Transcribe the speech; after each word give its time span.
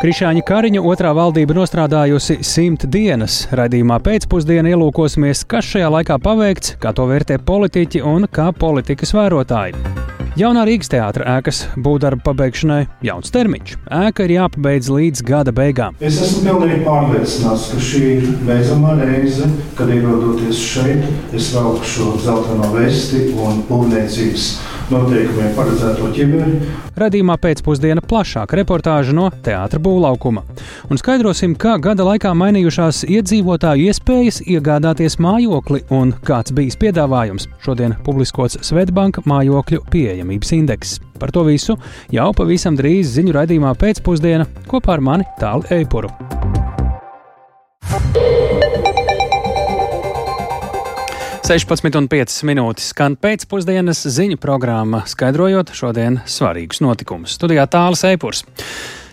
Krišāņa 0.00 0.40
Kariņa 0.48 0.80
otrā 0.88 1.10
valdība 1.12 1.52
nostrādājusi 1.58 2.38
simt 2.40 2.86
dienas. 2.88 3.42
Radījumā 3.52 3.98
pēcpusdienā 4.00 4.70
ielūkosimies, 4.72 5.42
kas 5.44 5.66
šajā 5.74 5.90
laikā 5.92 6.16
paveikts, 6.24 6.78
kā 6.80 6.94
to 6.96 7.04
vērtē 7.10 7.36
politiķi 7.44 8.00
un 8.08 8.24
kā 8.32 8.46
politikas 8.56 9.12
vērotāji. 9.12 9.76
Jaunā 10.40 10.62
Rīgas 10.64 10.88
teātra 10.88 11.26
ēkas 11.34 11.60
būvdarba 11.84 12.24
pabeigšanai 12.30 12.80
jauns 13.04 13.34
termiņš. 13.34 13.76
Ēka 13.98 14.24
ir 14.24 14.34
jāpabeidz 14.38 14.88
līdz 14.88 15.24
gada 15.28 15.52
beigām. 15.52 16.00
Es 16.00 16.16
esmu 16.24 16.46
pilnīgi 16.48 16.80
pārliecināts, 16.88 17.68
ka 17.74 17.84
šī 17.90 18.02
ir 18.14 18.26
beidzamā 18.48 18.96
reize, 19.02 19.52
kad 19.76 19.92
ierodoties 19.92 20.64
šeit, 20.64 21.04
es 21.36 21.52
velku 21.52 21.84
šo 21.92 22.14
zeltaino 22.24 22.72
vesti 22.72 23.26
un 23.36 23.66
būvniecības 23.68 24.48
noteikumiem 24.92 25.52
paredzēto 25.56 26.10
ķimeri. 26.14 26.58
Radījumā 27.00 27.36
pēcpusdiena 27.40 28.02
plašāka 28.04 28.58
reportāža 28.60 29.14
no 29.16 29.28
teātra 29.44 29.80
būvlaukuma. 29.82 30.44
Un 30.90 31.00
skaidrosim, 31.00 31.54
kā 31.60 31.76
gada 31.82 32.06
laikā 32.08 32.32
mainījušās 32.36 33.04
iedzīvotāju 33.08 33.90
iespējas 33.90 34.42
iegādāties 34.46 35.18
mājokli 35.22 35.84
un 35.94 36.14
kāds 36.26 36.54
bijis 36.56 36.78
piedāvājums. 36.80 37.48
Šodien 37.64 37.96
publiskots 38.06 38.60
Svetbanka 38.66 39.24
mājokļu 39.30 39.84
pieejamības 39.92 40.54
indeks. 40.58 40.98
Par 41.20 41.32
to 41.34 41.44
visu 41.48 41.76
jau 42.12 42.30
pavisam 42.36 42.78
drīz 42.78 43.14
ziņu 43.16 43.36
raidījumā 43.36 43.74
pēcpusdiena 43.80 44.48
kopā 44.70 44.96
ar 44.96 45.04
mani 45.04 45.28
Tālu 45.40 45.68
Eipuru. 45.76 46.12
16,5 51.50 52.44
minūtes 52.46 52.92
skan 52.92 53.16
pēcpusdienas 53.18 54.04
ziņu 54.14 54.36
programma, 54.38 55.00
skaidrojot 55.10 55.72
šodienas 55.74 56.30
svarīgus 56.30 56.78
notikumus. 56.78 57.32
Studijā 57.34 57.64
tālāk 57.66 58.04
Eipurs. 58.06 58.44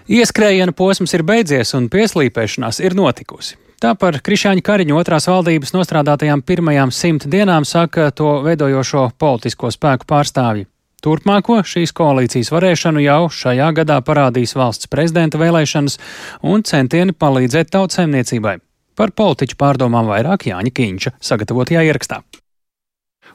Ieskrējiena 0.05 0.75
posms 0.77 1.15
ir 1.17 1.23
beidzies 1.25 1.73
un 1.73 1.87
pieslīpēšanās 1.89 2.77
ir 2.85 2.93
notikusi. 2.99 3.57
Tā 3.81 3.95
par 3.97 4.19
Krišāņa 4.21 4.61
Kariņa 4.69 4.99
otrās 4.99 5.25
valdības 5.31 5.73
nostrādātajām 5.73 6.45
pirmajām 6.45 6.93
simt 6.93 7.25
dienām 7.25 7.65
saka 7.65 8.11
to 8.13 8.43
veidojošo 8.45 9.07
politisko 9.17 9.73
spēku 9.73 10.05
pārstāvji. 10.05 10.67
Turpmāko 11.01 11.63
šīs 11.65 11.95
koalīcijas 11.97 12.53
varēšanu 12.53 13.01
jau 13.01 13.19
šajā 13.33 13.73
gadā 13.81 13.97
parādīs 14.05 14.53
valsts 14.53 14.93
prezidenta 14.93 15.41
vēlēšanas 15.41 15.97
un 16.45 16.61
centieni 16.69 17.17
palīdzēt 17.17 17.73
tautsēmniecībai. 17.73 18.59
Par 18.97 19.13
politiķu 19.13 19.59
pārdomām 19.61 20.09
vairāk 20.09 20.47
Jāņa 20.49 20.73
Kīņša 20.73 21.11
sagatavotajā 21.29 21.85
ierakstā. 21.85 22.23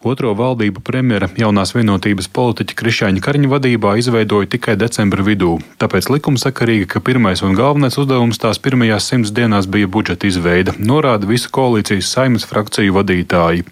Otro 0.03 0.33
valdību 0.34 0.81
premjera 0.83 1.28
jaunās 1.39 1.70
vienotības 1.77 2.27
politiķa 2.34 2.75
Krišāņa 2.75 3.20
Kariņa 3.22 3.50
vadībā 3.53 3.92
izveidoja 4.00 4.48
tikai 4.50 4.75
decembra 4.75 5.22
vidū. 5.22 5.61
Tāpēc 5.78 6.08
likumsakarīgi, 6.11 6.89
ka 6.91 6.98
pirmais 7.06 7.45
un 7.47 7.55
galvenais 7.55 7.95
uzdevums 8.03 8.41
tās 8.42 8.58
pirmajās 8.58 9.06
simts 9.12 9.30
dienās 9.30 9.69
bija 9.70 9.86
budžeta 9.86 10.27
izveide, 10.27 10.75
norāda 10.83 11.28
visu 11.30 11.53
koalīcijas 11.55 12.11
saimnes 12.17 12.47
frakciju 12.50 12.97
vadītāji. 12.97 13.62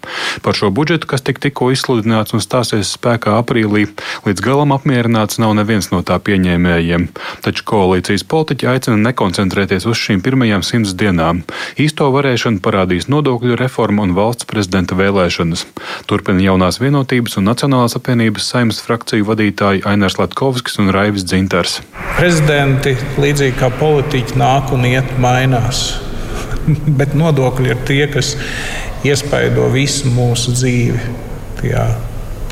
Par 0.45 0.55
šo 0.55 0.69
budžetu, 0.71 1.09
kas 1.11 1.25
tik 1.27 1.41
tikko 1.43 1.67
izsludināts 1.75 2.31
un 2.31 2.39
stāsies 2.39 2.93
spēkā 2.95 3.35
aprīlī, 3.41 3.89
līdz 4.23 4.45
galam 4.47 4.71
apmierināts 4.71 5.41
nav 5.43 5.57
neviens 5.59 5.91
no 5.91 5.99
tā 5.99 6.15
pieņēmējiem. 6.15 7.09
Taču 7.43 7.67
koalīcijas 7.73 8.23
politiķi 8.23 8.71
aicina 8.71 8.95
nekoncentrēties 9.09 9.89
uz 9.91 9.99
šīm 9.99 10.23
pirmajām 10.23 10.63
simts 10.63 10.95
dienām. 10.95 11.43
Īsto 11.75 12.07
varēšanu 12.15 12.63
parādīs 12.63 13.11
nodokļu 13.11 13.59
reforma 13.59 14.07
un 14.07 14.15
valsts 14.15 14.47
prezidenta 14.47 14.95
vēlēšanas. 14.95 15.67
Tur 16.07 16.20
turpina 16.21 16.43
jaunās 16.43 16.77
vienotības 16.77 17.39
un 17.39 17.47
Nacionālās 17.49 17.95
apvienības 17.97 18.45
saimnes 18.51 18.77
frakciju 18.85 19.25
vadītāji 19.25 19.81
Ainārs 19.89 20.19
Latkovskis 20.19 20.77
un 20.77 20.91
Raivis 20.93 21.23
Dzintars. 21.25 21.79
Prezidenti, 22.13 22.93
līdzīgi 23.17 23.55
kā 23.57 23.71
politiķi, 23.79 24.37
nāk 24.37 24.69
un 24.75 24.85
iet, 24.85 25.09
mainās. 25.17 25.95
Bet 26.99 27.15
nodokļi 27.17 27.73
ir 27.73 27.81
tie, 27.89 28.03
kas 28.13 28.35
iespaido 29.07 29.65
visu 29.73 30.11
mūsu 30.13 30.53
dzīvi. 30.53 31.01
Tajā 31.63 31.87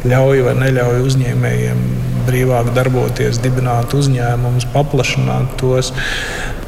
ļauj 0.09 0.41
vai 0.47 0.55
neļauj 0.63 1.05
uzņēmējiem 1.05 1.85
brīvāk 2.25 2.73
darboties, 2.73 3.37
dibināt 3.43 3.93
uzņēmumus, 3.93 4.65
paplašināt 4.73 5.53
tos. 5.61 5.93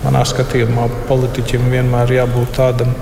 Manā 0.06 0.22
skatījumā 0.30 0.86
politiķim 1.10 1.66
vienmēr 1.74 2.14
jābūt 2.20 2.54
tādam 2.62 2.94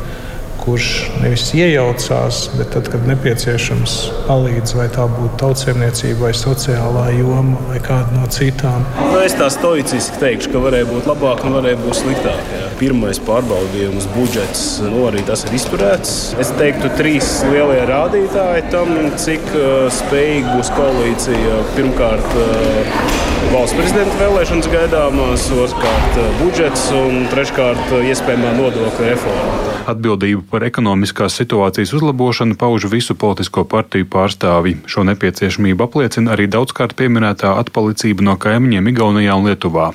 kurš 0.63 0.87
nevis 1.21 1.45
iejaucās, 1.57 2.41
bet 2.57 2.71
tad, 2.75 2.89
kad 2.91 3.05
nepieciešams, 3.09 3.95
palīdz, 4.27 4.75
vai 4.77 4.87
tā 4.93 5.05
būtu 5.09 5.39
tautsēmniecība, 5.41 6.27
vai 6.27 6.33
sociālā 6.37 7.05
joma, 7.17 7.59
vai 7.69 7.79
kāda 7.83 8.15
no 8.15 8.27
citām. 8.33 8.85
Nu, 8.99 9.21
es 9.23 9.37
tā 9.39 9.49
stoiciski 9.53 10.21
teikšu, 10.21 10.53
ka 10.53 10.63
varēja 10.63 10.89
būt 10.89 11.09
labāk 11.09 11.45
un 11.47 11.57
varēja 11.59 11.79
būt 11.83 11.99
sliktāk. 12.01 12.53
Jā. 12.55 12.67
Pirmais 12.79 13.21
pārbaudījums, 13.27 14.09
budžets, 14.15 14.65
nu, 14.85 15.05
arī 15.09 15.23
tas 15.27 15.45
ir 15.47 15.55
izturēts. 15.57 16.15
Es 16.41 16.53
teiktu, 16.59 16.91
trīs 16.99 17.31
lielie 17.49 17.81
rādītāji 17.89 18.67
tam, 18.73 18.93
cik 19.19 19.49
uh, 19.55 19.87
spējīga 19.99 20.57
būs 20.57 20.71
koalīcija. 20.77 21.63
Pirmkārt, 21.75 22.37
uh, 22.39 23.27
valsts 23.53 23.77
prezidenta 23.77 24.21
vēlēšanas 24.21 24.69
gaidāmās, 24.73 25.49
otrkārt 25.55 26.21
budžets 26.43 26.89
un 26.95 27.25
treškārt 27.33 27.93
iespējamā 28.11 28.55
nodokļu 28.59 29.09
reforma. 29.09 29.68
Atbildību 29.89 30.43
par 30.51 30.63
ekonomiskās 30.67 31.33
situācijas 31.39 31.95
uzlabošanu 31.97 32.57
pauž 32.59 32.85
visu 32.91 33.15
politisko 33.17 33.63
partiju 33.69 34.05
pārstāvji. 34.13 34.75
Šo 34.89 35.05
nepieciešamību 35.07 35.85
apliecina 35.85 36.35
arī 36.35 36.45
daudzkārt 36.51 36.93
pieminētā 36.99 37.55
atpalicība 37.63 38.25
no 38.27 38.35
kaimiņiem 38.37 38.91
Igaunijā 38.91 39.37
un 39.39 39.49
Lietuvā. 39.49 39.87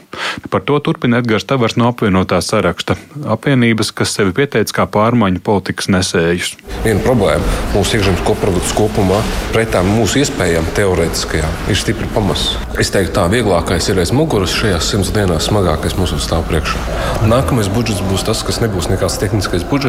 Par 0.50 0.64
to 0.66 0.80
turpina 0.82 1.20
Edgars 1.22 1.46
Tavars 1.46 1.76
no 1.78 1.86
apvienotā 1.92 2.40
saraksta- 2.42 2.96
apvienības, 3.34 3.92
kas 3.94 4.16
sevi 4.16 4.34
pieteica 4.34 4.80
kā 4.80 4.86
pārmaiņu 4.90 5.40
politikas 5.40 5.86
nesējus. 5.86 6.56
Viena 6.82 7.00
problēma 7.00 7.44
mūsu 7.74 7.98
iekšzemes 7.98 8.24
koprodukts 8.26 8.74
kopumā 8.74 9.22
pretām 9.52 9.86
mūsu 9.94 10.24
iespējām 10.24 10.66
teorētiskajām 10.74 11.70
ir 11.70 11.76
stipri 11.76 12.08
pamats. 12.14 12.56
Es 12.78 12.90
teiktu, 12.90 13.14
tā 13.14 13.28
vieglākais 13.30 13.88
ir 13.90 13.98
aiz 14.02 14.10
muguras 14.10 14.50
šajās 14.50 14.90
simts 14.90 15.12
dienās, 15.14 15.46
smagākais 15.46 15.96
mums 15.96 16.10
stāv 16.18 16.42
priekšā. 16.50 16.78
Nākamais 17.30 17.68
budžets 17.68 18.02
būs 18.10 18.24
tas, 18.26 18.42
kas 18.42 18.58
nebūs 18.58 18.90
nekāds 18.90 19.18
tehniskais 19.22 19.62
budžets, 19.62 19.83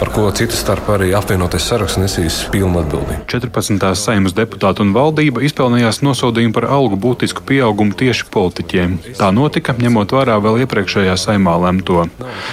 par 0.00 0.10
ko 0.14 0.26
citu 0.34 0.56
starpā 0.58 0.96
arī 0.96 1.10
apvienotais 1.14 1.66
saraksts 1.70 2.00
nesīs 2.00 2.38
pilnu 2.50 2.80
atbildību. 2.82 3.20
14. 3.30 3.92
saimnes 3.98 4.34
deputāti 4.36 4.82
un 4.84 4.90
valdība 4.96 5.44
izpelnījās 5.46 6.02
nosodījumu 6.06 6.56
par 6.56 6.66
algu 6.72 6.98
būtisku 7.00 7.44
pieaugumu 7.46 7.94
tieši 8.00 8.26
politiķiem. 8.34 8.98
Tā 9.20 9.30
notika, 9.36 9.76
ņemot 9.78 10.16
vērā 10.16 10.40
vēl 10.42 10.64
iepriekšējā 10.64 11.16
saimā 11.20 11.56
lemto. 11.66 12.08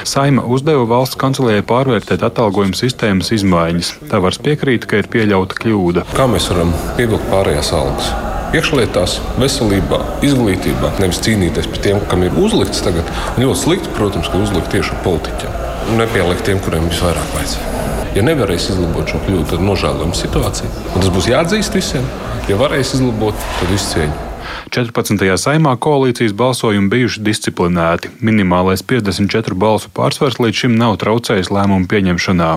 Saima 0.07 0.45
uzdeva 0.45 0.85
valsts 0.89 1.19
kancelējai 1.19 1.65
pārvērtēt 1.67 2.25
atalgojumu 2.29 2.77
sistēmas 2.77 3.33
izmaiņas. 3.35 3.93
Tā 4.11 4.21
var 4.23 4.37
piekrīt, 4.47 4.85
ka 4.89 5.01
ir 5.01 5.11
pieļauta 5.11 5.61
kļūda. 5.63 6.07
Kā 6.17 6.29
mēs 6.31 6.51
varam 6.53 6.75
pievilkt 6.99 7.29
pārējās 7.33 7.73
algas? 7.77 8.15
iekšlietās, 8.55 9.17
veselībā, 9.41 9.99
izglītībā, 10.23 10.93
nevis 11.01 11.19
cīnīties 11.25 11.67
par 11.71 11.83
tiem, 11.83 12.01
kam 12.11 12.23
ir 12.27 12.37
uzlikts 12.39 12.83
tagad. 12.85 13.09
Ļoti 13.41 13.63
slikti, 13.63 13.95
protams, 13.97 14.31
ka 14.31 14.43
uzlikt 14.43 14.71
tieši 14.75 15.01
politiķiem. 15.03 15.66
Nepielikt 15.95 16.43
tiem, 16.43 16.59
kuriem 16.59 16.89
visvairāk 16.91 17.29
vajadzēja. 17.31 17.83
Ja 18.17 18.23
nevarēs 18.25 18.67
izlabot 18.73 19.07
šo 19.07 19.21
kļūdu, 19.23 19.45
tad 19.53 19.63
nožēlojam 19.63 20.11
situāciju. 20.17 20.71
Un 20.91 21.03
tas 21.03 21.11
būs 21.15 21.31
jāatzīst 21.31 21.79
visiem. 21.79 22.07
Ja 22.51 22.59
varēs 22.59 22.97
izlabot, 22.97 23.47
tad 23.61 23.71
izcieņu. 23.77 24.26
14. 24.69 25.23
saimā 25.39 25.73
koalīcijas 25.79 26.33
balsojumi 26.37 26.89
bijuši 26.91 27.23
disciplinēti. 27.23 28.11
Minimālais 28.21 28.83
54 28.85 29.55
balsu 29.57 29.89
pārsvars 29.93 30.39
līdz 30.43 30.61
šim 30.63 30.75
nav 30.77 30.97
traucējis 31.01 31.49
lēmumu 31.53 31.87
pieņemšanā. 31.91 32.49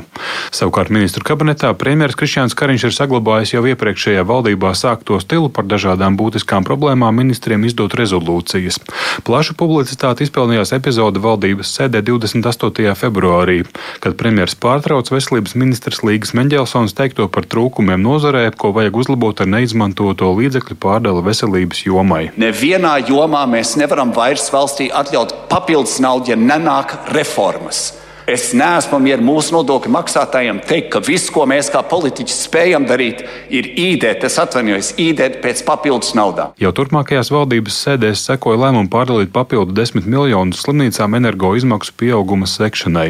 Savukārt 0.55 0.93
ministru 0.93 1.25
kabinetā 1.27 1.71
premjerministrs 1.79 2.19
Krišjāns 2.21 2.57
Kariņš 2.59 2.87
ir 2.89 2.97
saglabājis 2.97 3.55
jau 3.55 3.63
iepriekšējā 3.71 4.25
valdībā 4.27 4.73
sākto 4.79 5.19
stilu 5.23 5.51
par 5.55 5.69
dažādām 5.71 6.19
būtiskām 6.21 6.67
problēmām 6.67 7.17
ministriem 7.23 7.65
izdot 7.69 7.95
rezolūcijas. 7.99 8.81
Plašu 9.27 9.57
publicitāti 9.61 10.27
izpelnījās 10.27 10.75
epizode 10.77 11.23
valdības 11.23 11.73
sēdē 11.79 12.03
28. 12.07 12.95
februārī, 12.99 13.63
kad 14.03 14.19
premjerministrs 14.21 14.61
pārtrauc 14.61 15.13
veselības 15.13 15.57
ministrs 15.59 16.03
Līgas 16.07 16.35
Menģelsons 16.37 16.97
teikto 16.99 17.29
par 17.33 17.47
trūkumiem 17.51 18.03
nozarē, 18.03 18.49
ko 18.57 18.75
vajag 18.77 19.03
uzlabot 19.05 19.41
ar 19.41 19.51
neizmantoto 19.51 20.33
līdzekļu 20.37 20.79
pārdali 20.81 21.25
veselības 21.27 21.80
veselības 21.81 21.87
jomai. 21.87 22.31
Nevienā 22.37 23.01
jomā 23.09 23.47
mēs 23.49 23.77
nevaram 23.77 24.13
vairs 24.13 24.51
valstī 24.53 24.91
atļaut 24.91 25.49
papildus 25.49 26.01
naudu, 26.01 26.31
ja 26.31 26.37
nenāk 26.37 27.13
reformas. 27.13 27.99
Es 28.31 28.53
neesmu 28.55 29.01
mieru 29.03 29.25
mūsu 29.27 29.57
nodokļu 29.57 29.91
maksātājiem 29.91 30.61
teikt, 30.63 30.93
ka 30.93 31.01
viss, 31.03 31.33
ko 31.35 31.43
mēs 31.51 31.67
kā 31.75 31.81
politiķi 31.91 32.31
spējam 32.31 32.85
darīt, 32.87 33.25
ir 33.51 33.67
īdēt, 33.75 34.23
es 34.29 34.37
atvainojos, 34.39 34.93
īdēt 35.03 35.41
pēc 35.43 35.65
papildus 35.67 36.13
naudām. 36.15 36.53
Jau 36.63 36.71
turpmākajās 36.79 37.33
valdības 37.35 37.79
sēdēs 37.83 38.23
sekoja 38.29 38.61
lēmumu 38.61 38.87
pārdalīt 38.93 39.33
papildu 39.35 39.75
10 39.75 40.07
miljonus 40.07 40.63
slimnīcām 40.63 41.17
energo 41.19 41.51
izmaksu 41.59 41.97
pieauguma 41.99 42.47
sekšanai. 42.47 43.09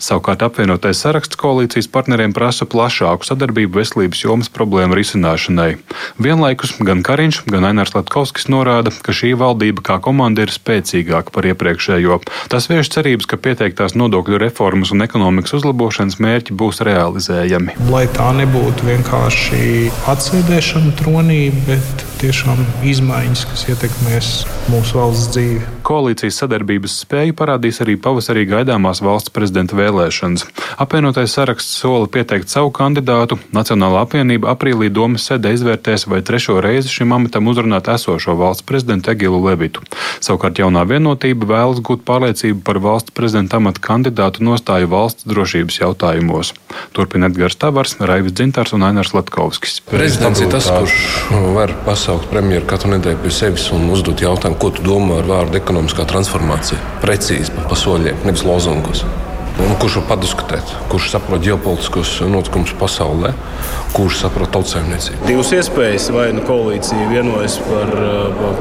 Savukārt 0.00 0.46
apvienotais 0.46 1.04
saraksts 1.04 1.36
koalīcijas 1.36 1.90
partneriem 1.92 2.32
prasa 2.32 2.64
plašāku 2.64 3.28
sadarbību 3.28 3.82
veselības 3.82 4.24
jomas 4.24 4.48
problēmu 4.56 4.96
risināšanai. 4.96 5.68
Vienlaikus 6.16 6.78
gan 6.80 7.04
Kariņš, 7.04 7.42
gan 7.52 7.68
Ainārs 7.74 7.92
Latkovskis 7.98 8.48
norāda, 8.48 8.94
ka 9.04 9.12
šī 9.12 9.34
valdība 9.36 9.84
kā 9.84 10.00
komanda 10.00 10.48
ir 10.48 10.56
spēcīgāka 10.56 11.36
par 11.36 11.52
iepriekšējo. 11.52 12.22
Tas 12.48 12.72
vieš 12.72 12.94
cerības, 12.96 13.28
ka 13.28 13.36
pieteiktās 13.36 13.98
nodokļu 14.00 14.40
reformas 14.40 14.60
un 14.94 15.04
ekonomikas 15.04 15.56
uzlabošanas 15.58 16.20
mērķi 16.22 16.56
būs 16.58 16.82
realizējami. 16.86 17.76
Lai 17.90 18.06
tā 18.14 18.30
nebūtu 18.38 18.88
vienkārši 18.92 19.90
atsēdēšana 20.12 20.94
tronī, 21.00 21.42
bet 21.66 22.06
tiešām 22.22 22.60
izmaiņas, 22.86 23.44
kas 23.50 23.64
ietekmēs 23.72 24.32
mūsu 24.70 24.98
valsts 24.98 25.30
dzīvi. 25.34 25.62
Koalīcijas 25.82 26.36
sadarbības 26.38 27.00
spēju 27.02 27.34
parādīs 27.36 27.80
arī 27.82 27.96
pavasarī 27.98 28.44
gaidāmās 28.46 29.00
valsts 29.02 29.32
prezidenta 29.34 29.74
vēlēšanas. 29.74 30.44
Apvienotais 30.82 31.34
saraksts 31.34 31.80
sola 31.82 32.06
pieteikt 32.06 32.52
savu 32.52 32.70
kandidātu. 32.74 33.40
Nacionālā 33.54 34.04
apvienība 34.06 34.52
aprīlī 34.54 34.92
domas 34.94 35.26
sēdē 35.26 35.52
izvērtēs, 35.56 36.06
vai 36.10 36.22
trešo 36.22 36.60
reizi 36.62 36.92
šim 36.94 37.16
amatam 37.16 37.50
uzrunāt 37.50 37.90
esošo 37.90 38.36
valsts 38.38 38.66
prezidentu 38.68 39.10
Egilu 39.12 39.42
Levitu. 39.42 39.82
Savukārt 40.22 40.62
jaunā 40.62 40.86
vienotība 40.88 41.50
vēlas 41.50 41.82
gūt 41.82 42.06
pārliecību 42.06 42.62
par 42.66 42.78
valsts 42.86 43.14
prezidenta 43.16 43.58
amata 43.58 43.82
kandidātu 43.82 44.46
nostāju 44.46 44.92
valsts 44.94 45.26
drošības 45.26 45.82
jautājumos. 45.82 46.54
Turpina 46.94 47.26
Edgars 47.32 47.58
Tavars, 47.58 47.98
Raivis 47.98 48.38
Dzintars 48.38 48.76
un 48.78 48.86
Ainars 48.86 49.12
Latkovskis. 49.16 49.80
Prezidents 49.90 50.40
ir 50.40 50.54
tas, 50.54 50.70
kurš 50.70 51.02
var 51.58 51.74
pasaukt 52.12 52.28
premjeru 52.28 52.66
katru 52.68 52.90
nedēļu 52.92 53.22
pie 53.22 53.30
sevis 53.32 53.70
un 53.72 53.86
uzdot 53.88 54.20
jautājumu, 54.20 54.58
ko 54.60 54.68
tu 54.76 54.82
domā 54.84 55.22
ar 55.22 55.28
vārdu 55.30 55.56
ekonomiskā 55.56 56.04
transformācija. 56.10 56.76
Precīzi 57.00 57.54
pa, 57.54 57.64
pa 57.70 57.78
soļiem, 57.78 58.18
nevis 58.26 58.42
lozungos. 58.44 59.00
Un 59.62 59.72
kurš 59.80 59.96
var 60.02 60.10
padiskutēt, 60.10 60.74
kurš 60.92 61.08
saprot 61.14 61.40
ģeopolitiskos 61.46 62.18
notikumus 62.28 62.74
pasaulē, 62.76 63.32
kurš 63.92 64.22
saprot 64.24 64.52
tautsēmniecību. 64.54 65.26
Divas 65.28 65.52
iespējas. 65.56 66.08
Vai 66.12 66.28
nu 66.36 66.42
koalīcija 66.46 67.08
vienojas 67.10 67.58
par 67.66 67.92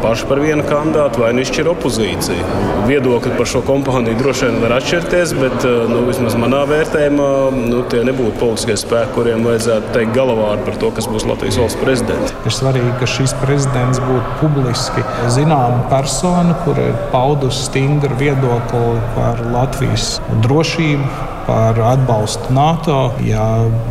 pašu 0.04 0.28
par 0.30 0.42
vienu 0.44 0.64
kandidātu, 0.68 1.24
vai 1.24 1.32
nu 1.36 1.44
izšķir 1.44 1.70
opozīciju. 1.72 2.46
Viedokļi 2.90 3.34
par 3.38 3.50
šo 3.50 3.62
kompāniju 3.68 4.18
droši 4.20 4.48
vien 4.48 4.60
var 4.64 4.76
atšķirties, 4.78 5.34
bet 5.40 5.68
nu, 5.92 6.04
vismaz 6.08 6.38
manā 6.40 6.64
vērtējumā 6.70 7.32
nu, 7.58 7.82
tie 7.92 8.04
nebūtu 8.08 8.38
politiskie 8.42 8.78
spēki, 8.80 9.14
kuriem 9.18 9.46
vajadzētu 9.48 9.94
teikt 9.96 10.16
galavāru 10.18 10.66
par 10.68 10.80
to, 10.82 10.92
kas 10.98 11.10
būs 11.12 11.28
Latvijas 11.30 11.60
valsts 11.62 11.82
prezidents. 11.84 12.36
Ir 12.46 12.58
svarīgi, 12.58 12.94
ka 13.02 13.10
šis 13.10 13.36
prezidents 13.44 14.02
būtu 14.04 14.38
publiski 14.42 15.06
zināma 15.32 15.84
persona, 15.92 16.56
kur 16.66 16.80
ir 16.82 16.96
paudusi 17.14 17.68
stingru 17.68 18.18
viedokli 18.20 18.98
par 19.18 19.44
Latvijas 19.54 20.18
drošību 20.46 21.32
par 21.48 21.80
atbalstu 21.92 22.54
NATO. 22.56 23.00
Ja 23.26 23.46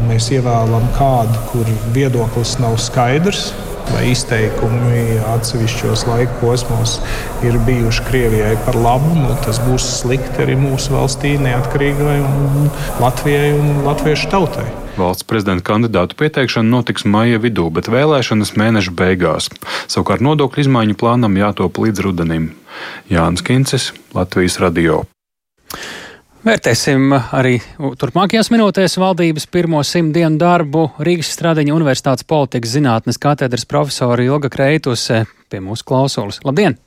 mēs 0.08 0.30
ievēlam 0.34 0.86
kādu, 0.98 1.42
kur 1.52 1.74
viedoklis 1.94 2.58
nav 2.62 2.78
skaidrs, 2.82 3.50
vai 3.90 4.10
izteikumi 4.10 5.18
atsevišķos 5.32 6.04
laika 6.08 6.36
posmos 6.40 6.98
ir 7.46 7.58
bijuši 7.66 8.04
Krievijai 8.08 8.54
par 8.66 8.78
labu, 8.78 9.14
nu, 9.16 9.30
tas 9.44 9.60
būs 9.64 9.86
slikti 10.00 10.44
arī 10.44 10.56
mūsu 10.60 10.94
valstī, 10.94 11.34
neatkarīgai 11.42 12.18
Latvijai 13.02 13.52
un 13.58 13.82
latviešu 13.88 14.30
tautai. 14.32 14.66
Valsts 15.00 15.24
prezidenta 15.24 15.64
kandidātu 15.64 16.18
pieteikšana 16.18 16.68
notiks 16.68 17.06
maija 17.08 17.40
vidū, 17.40 17.68
bet 17.72 17.88
vēlēšanas 17.92 18.52
mēneša 18.60 18.96
beigās. 18.98 19.48
Savukārt 19.90 20.24
nodokļu 20.24 20.66
izmaiņu 20.66 20.98
plānam 21.00 21.38
jātop 21.40 21.80
līdz 21.80 22.04
rudenim. 22.08 22.50
Jānis 23.12 23.46
Kincis, 23.46 23.92
Latvijas 24.14 24.60
radio. 24.60 25.04
Vērtēsim 26.40 27.10
arī 27.36 27.58
turpmākajās 28.00 28.48
minūtēs 28.48 28.94
valdības 28.96 29.44
pirmo 29.52 29.82
simt 29.84 30.14
dienu 30.16 30.40
darbu 30.40 30.86
Rīgas 31.04 31.34
Stradiņa 31.34 31.74
Universitātes 31.76 32.24
politikas 32.24 32.72
zinātnes 32.78 33.20
katedras 33.20 33.66
profesori 33.68 34.24
Ilga 34.24 34.48
Kreituse 34.48 35.26
pie 35.52 35.60
mūsu 35.60 35.84
klausulas. 35.84 36.40
Labdien! 36.48 36.78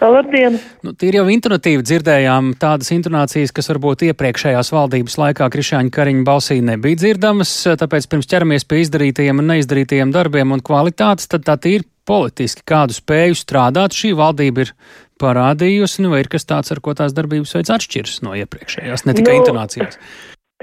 Labdien! 0.00 0.56
Nu, 0.86 0.94
tīri 0.96 1.20
jau 1.20 1.26
intonatīvi 1.34 1.84
dzirdējām 1.84 2.54
tādas 2.60 2.88
intonācijas, 2.96 3.52
kas 3.52 3.68
varbūt 3.74 4.06
iepriekšējās 4.08 4.72
valdības 4.72 5.18
laikā 5.20 5.52
Krišāņa 5.52 5.92
Kariņa 5.92 6.24
balsī 6.28 6.62
nebija 6.64 7.02
dzirdamas, 7.04 7.52
tāpēc 7.76 8.08
pirms 8.08 8.32
ķeramies 8.32 8.68
pie 8.68 8.86
izdarītajiem 8.86 9.44
un 9.44 9.52
neizdarītajiem 9.52 10.16
darbiem 10.16 10.56
un 10.56 10.64
kvalitātes, 10.64 11.28
tad 11.28 11.44
tā 11.44 11.60
tīri 11.60 11.91
politiski 12.08 12.64
kādu 12.68 12.96
spēju 12.96 13.38
strādāt 13.38 13.96
šī 13.96 14.12
valdība 14.18 14.66
ir 14.66 14.74
parādījusi, 15.22 16.02
nu 16.02 16.12
vai 16.12 16.24
ir 16.24 16.30
kas 16.32 16.46
tāds, 16.48 16.72
ar 16.74 16.82
ko 16.82 16.94
tās 16.98 17.14
darbības 17.16 17.54
veids 17.58 17.72
atšķiras 17.74 18.22
no 18.26 18.34
iepriekšējās, 18.40 19.06
ne 19.06 19.16
tikai 19.18 19.36
nu, 19.36 19.42
intonācijas? 19.44 19.98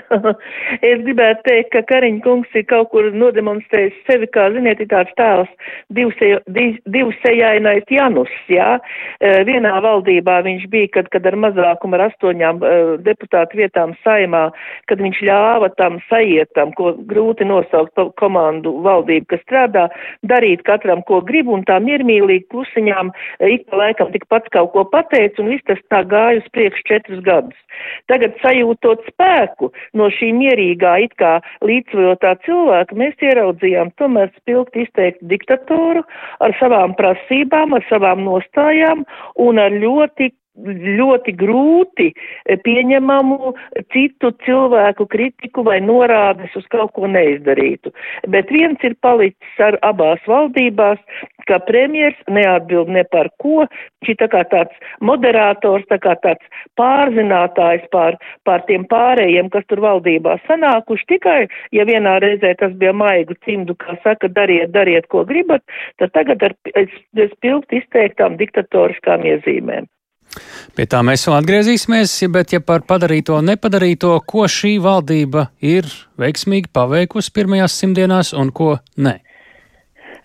es 0.89 1.01
gribētu 1.05 1.45
teikt, 1.47 1.71
ka 1.73 1.83
Kariņa 1.89 2.21
kungs 2.25 2.55
ir 2.57 2.65
kaut 2.69 2.91
kur 2.93 3.09
nodemonstrējis 3.13 3.97
sevi, 4.07 4.29
kā, 4.33 4.49
ziniet, 4.53 4.81
tāds 4.91 5.13
tēls 5.19 5.51
divsejainais 6.89 7.89
Janus, 7.93 8.31
jā. 8.51 8.77
Vienā 9.19 9.73
valdībā 9.83 10.39
viņš 10.45 10.67
bija, 10.71 10.91
kad, 10.97 11.09
kad 11.13 11.27
ar 11.29 11.37
mazākumu 11.45 11.97
ar 11.97 12.05
astoņām 12.09 12.61
deputātu 13.05 13.61
vietām 13.61 13.95
saimā, 14.05 14.47
kad 14.91 15.01
viņš 15.03 15.21
ļāva 15.29 15.71
tam 15.79 15.99
sajietam, 16.09 16.73
ko 16.77 16.93
grūti 17.09 17.47
nosaukt 17.47 17.99
komandu 18.21 18.75
valdību, 18.85 19.29
kas 19.33 19.43
strādā, 19.45 19.87
darīt 20.27 20.63
katram, 20.67 21.03
ko 21.07 21.21
grib, 21.25 21.49
un 21.51 21.65
tā 21.67 21.79
miermīlīgi 21.83 22.47
klusiņām 22.53 23.11
ik 23.49 23.67
pa 23.69 23.83
laikam 23.83 24.11
tik 24.13 24.27
pats 24.31 24.51
kaut 24.53 24.73
ko 24.73 24.85
pateica, 24.89 25.41
un 25.43 25.51
viss 25.53 25.65
tas 25.69 25.81
tā 25.91 26.03
gāja 26.07 26.41
uz 26.41 26.47
priekš 26.55 26.85
četrus 26.89 27.23
gadus. 27.25 27.57
Tagad 28.11 28.37
sajūtot 28.43 29.05
spēku, 29.11 29.71
no 29.97 30.09
šī 30.13 30.31
mierīgā, 30.37 30.95
it 31.05 31.15
kā 31.21 31.37
līdzsvarotā 31.65 32.35
cilvēka 32.45 32.97
mēs 32.99 33.15
ieraudzījām 33.25 33.93
tomēr 34.01 34.31
spilgt 34.37 34.77
izteikti 34.79 35.29
diktatoru 35.31 36.03
ar 36.43 36.55
savām 36.59 36.95
prasībām, 36.99 37.73
ar 37.77 37.85
savām 37.89 38.25
nostājām 38.27 39.05
un 39.45 39.61
ar 39.61 39.75
ļoti 39.75 40.31
ļoti 40.67 41.33
grūti 41.39 42.09
pieņemamu 42.65 43.53
citu 43.93 44.31
cilvēku 44.45 45.07
kritiku 45.09 45.63
vai 45.67 45.79
norādes 45.83 46.55
uz 46.59 46.65
kaut 46.71 46.93
ko 46.97 47.07
neizdarītu. 47.07 47.93
Bet 48.27 48.51
viens 48.53 48.79
ir 48.83 48.95
palicis 49.01 49.63
ar 49.63 49.79
abās 49.85 50.21
valdībās, 50.27 50.99
ka 51.49 51.59
premjers 51.65 52.17
neatbild 52.29 52.91
ne 52.93 53.03
par 53.09 53.31
ko, 53.41 53.65
šī 54.05 54.15
tā 54.21 54.29
kā 54.31 54.43
tāds 54.51 54.75
moderators, 55.01 55.85
tā 55.89 55.99
kā 56.01 56.15
tāds 56.23 56.45
pārzinātājs 56.79 57.87
pār, 57.93 58.19
pār 58.47 58.63
tiem 58.69 58.85
pārējiem, 58.91 59.49
kas 59.53 59.65
tur 59.69 59.81
valdībā 59.85 60.37
sanākuši, 60.47 61.07
tikai, 61.15 61.39
ja 61.75 61.87
vienā 61.89 62.19
reizē 62.23 62.53
tas 62.59 62.75
bija 62.81 62.93
maigu 62.93 63.37
cimdu, 63.45 63.77
kā 63.79 63.97
saka, 64.05 64.29
dariet, 64.39 64.73
dariet, 64.75 65.09
ko 65.09 65.25
gribat, 65.29 65.63
tad 66.01 66.13
tagad 66.17 66.43
ar 66.49 66.57
spilgt 67.35 67.73
izteiktām 67.81 68.37
diktatoriskām 68.39 69.25
iezīmēm. 69.33 69.89
Pie 70.77 70.85
tā 70.89 71.01
mēs 71.05 71.25
vēl 71.27 71.39
atgriezīsimies, 71.39 72.13
bet 72.33 72.53
ja 72.53 72.61
par 72.61 72.83
padarīto 72.87 73.39
un 73.39 73.49
nepadarīto, 73.51 74.13
ko 74.29 74.45
šī 74.47 74.75
valdība 74.83 75.49
ir 75.65 75.89
veiksmīgi 76.21 76.71
paveikusi 76.73 77.33
pirmajās 77.35 77.79
simtdienās 77.81 78.33
un 78.37 78.53
ko 78.55 78.75
ne? 78.97 79.19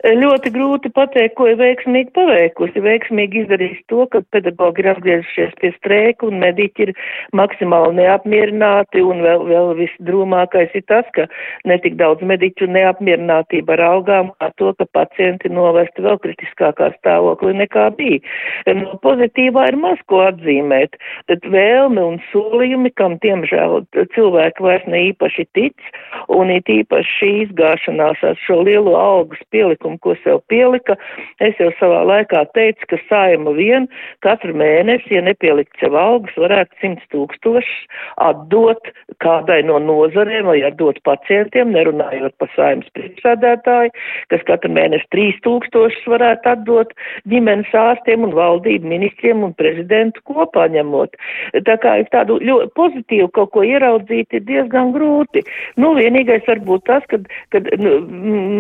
Ļoti 0.04 0.50
grūti 0.52 0.90
pateikt, 0.92 1.34
ko 1.38 1.46
ir 1.49 1.56
veiksmīgi 1.56 2.12
paveikusi. 2.16 2.82
Veiksmīgi 2.84 3.44
izdarījis 3.44 3.80
to, 3.88 4.04
ka 4.12 4.20
pedagogi 4.34 4.84
ir 4.84 4.90
atgriezušies 4.92 5.54
pie 5.61 5.70
streika 5.78 6.28
un 6.28 6.42
mediķi 6.42 6.88
ir 6.88 6.92
maksimāli 7.32 7.96
neapmierināti 8.02 9.00
un 9.00 9.23
vēl, 9.25 9.46
vēl 9.49 9.73
visdrūmākais 9.78 10.75
ir 10.76 10.84
tas, 10.92 11.08
ka 11.16 11.25
netik 11.64 11.96
daudz 11.96 12.20
mediķu 12.20 12.68
neapmierinātība 12.75 13.78
ar 13.78 13.84
algām, 13.88 14.32
kā 14.40 14.50
to, 14.61 14.75
ka 14.76 14.88
pacienti 14.92 15.49
novesti 15.49 16.04
vēl 16.04 16.20
kritiskākā 16.20 16.90
stāvoklī 16.99 17.54
nekā 17.62 17.88
bija. 17.96 18.20
No 18.76 18.99
pozitīvā 19.04 19.70
ir 19.73 19.80
maz 19.80 20.04
ko 20.11 20.20
atzīmēt, 20.26 20.99
tad 21.32 21.49
vēlme 21.49 22.04
un 22.04 22.20
solījumi, 22.28 22.92
kam 23.00 23.16
tiemžēl 23.25 23.87
cilvēki 24.12 24.68
vairs 24.68 24.84
ne 24.90 25.06
īpaši 25.08 25.49
tic, 25.56 25.88
un 26.28 26.52
it 26.52 26.68
īpaši 26.68 27.18
šī 27.18 27.32
izgāšanās 27.46 28.20
ar 28.26 28.38
šo 28.44 28.61
lielo 28.66 28.96
algas 29.00 29.40
pielikumu 29.54 29.93
noteikumi, 29.94 29.98
ko 30.00 30.14
sev 30.22 30.42
pielika. 30.48 30.96
Es 31.40 31.54
jau 31.58 31.70
savā 31.78 32.04
laikā 32.04 32.44
teicu, 32.54 32.86
ka 32.88 32.96
saima 33.08 33.52
vien 33.54 33.88
katru 34.22 34.54
mēnesi, 34.54 35.14
ja 35.14 35.22
nepielikt 35.22 35.76
sev 35.80 35.94
algas, 35.94 36.34
varētu 36.36 36.74
100 36.82 37.08
tūkstošus 37.10 37.86
atdot 38.16 38.80
kādai 39.20 39.62
no 39.64 39.78
nozarēm 39.78 40.46
vai 40.46 40.62
atdot 40.62 40.98
pacientiem, 41.04 41.72
nerunājot 41.72 42.34
par 42.38 42.50
saimas 42.56 42.86
priekšsēdētāju, 42.94 43.90
kas 44.30 44.42
katru 44.46 44.70
mēnesi 44.70 45.06
3 45.12 45.40
tūkstošus 45.44 46.06
varētu 46.06 46.48
atdot 46.48 46.92
ģimenes 47.28 47.72
ārstiem 47.74 48.24
un 48.24 48.34
valdību 48.34 48.86
ministriem 48.86 49.44
un 49.44 49.54
prezidentu 49.54 50.20
kopā 50.24 50.68
ņemot. 50.68 51.14
Tā 51.64 51.76
kā 51.80 51.96
tādu 52.12 52.38
ļoti 52.42 52.72
pozitīvu 52.74 53.30
kaut 53.34 53.52
ko 53.54 53.64
ieraudzīt 53.64 54.34
ir 54.34 54.44
diezgan 54.44 54.92
grūti. 54.94 55.44
Nu, 55.80 55.94
vienīgais 55.96 56.44
varbūt 56.46 56.84
tas, 56.88 57.04
kad, 57.08 57.26
kad 57.54 57.68
nu, 57.80 57.96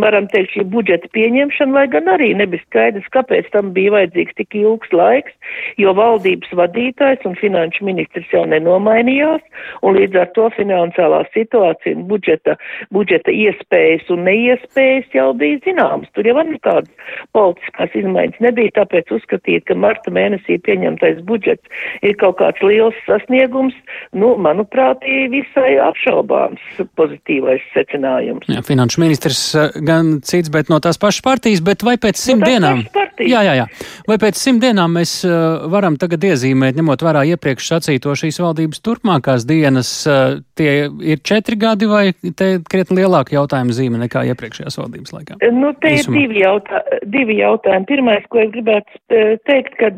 varam 0.02 0.28
teikt, 0.32 0.54
šī 0.54 0.64
budžeta 0.70 1.08
pieņemšana, 1.24 1.72
lai 1.72 1.86
gan 1.92 2.08
arī 2.12 2.30
nebija 2.36 2.62
skaidrs, 2.66 3.08
kāpēc 3.14 3.48
tam 3.54 3.72
bija 3.76 3.94
vajadzīgs 3.94 4.36
tik 4.38 4.56
ilgs 4.60 4.92
laiks, 4.92 5.32
jo 5.80 5.94
valdības 5.96 6.52
vadītājs 6.58 7.24
un 7.28 7.36
finanšu 7.40 7.86
ministrs 7.88 8.28
jau 8.32 8.44
nenomainījās, 8.50 9.42
un 9.86 9.96
līdz 9.98 10.20
ar 10.20 10.30
to 10.36 10.48
finansiālā 10.58 11.22
situācija 11.34 11.96
un 11.96 12.06
budžeta, 12.10 12.56
budžeta 12.94 13.32
iespējas 13.32 14.10
un 14.12 14.24
neiespējas 14.28 15.16
jau 15.16 15.30
bija 15.40 15.62
zināmas. 15.64 16.10
Tur 16.16 16.28
jau 16.28 16.36
arī 16.42 16.58
kādas 16.64 17.14
politiskās 17.36 17.96
izmaiņas 18.02 18.44
nebija, 18.44 18.74
tāpēc 18.80 19.12
uzskatīt, 19.16 19.66
ka 19.68 19.78
marta 19.78 20.12
mēnesī 20.14 20.58
pieņemtais 20.66 21.22
budžets 21.28 22.04
ir 22.04 22.16
kaut 22.20 22.38
kāds 22.42 22.60
liels 22.64 22.98
sasniegums, 23.08 23.76
nu, 24.12 24.34
manuprāt, 24.40 25.02
ir 25.08 25.30
visai 25.32 25.76
apšaubāms 25.82 26.84
pozitīvais 26.98 27.64
secinājums. 27.74 28.48
Jā, 28.50 28.64
finanšu 28.66 29.02
ministrs 29.02 29.42
eh, 29.58 29.80
gan 29.86 30.18
cits, 30.26 30.52
bet 30.52 30.70
no 30.72 30.80
tās 30.82 31.00
pašas 31.04 31.24
partijas, 31.24 31.64
bet 31.64 31.84
vai 31.86 31.96
pēc 32.00 32.20
simt 32.20 32.44
no 32.44 32.50
dienām? 32.52 32.84
Jā, 33.14 33.44
jā, 33.46 33.52
jā. 33.60 33.64
Vai 34.08 34.16
pēc 34.18 34.38
simt 34.40 34.62
dienām 34.64 34.96
mēs 34.98 35.20
uh, 35.28 35.68
varam 35.70 35.94
tagad 36.00 36.24
iezīmēt, 36.26 36.74
ņemot 36.78 37.04
vērā 37.06 37.22
iepriekš 37.34 37.68
sacīto 37.70 38.14
šīs 38.18 38.40
valdības 38.42 38.82
turpmākās 38.82 39.46
dienas, 39.46 39.90
uh, 40.10 40.40
tie 40.58 40.88
ir 40.90 41.22
četri 41.22 41.58
gadi 41.60 41.86
vai 41.90 42.08
te 42.34 42.56
krietni 42.70 43.02
lielāka 43.02 43.36
jautājuma 43.36 43.76
zīme 43.76 44.00
nekā 44.02 44.24
iepriekšējās 44.32 44.80
valdības 44.80 45.14
laikā? 45.14 45.38
Nu, 45.54 45.70
te 45.78 45.94
Īsumā. 45.94 46.16
ir 46.16 46.24
divi, 46.24 46.40
jautā, 46.42 46.82
divi 47.14 47.38
jautājumi. 47.38 47.88
Pirmais, 47.92 48.26
ko 48.32 48.42
es 48.42 48.50
gribētu 48.54 49.22
teikt, 49.46 49.78
ka 49.78 49.92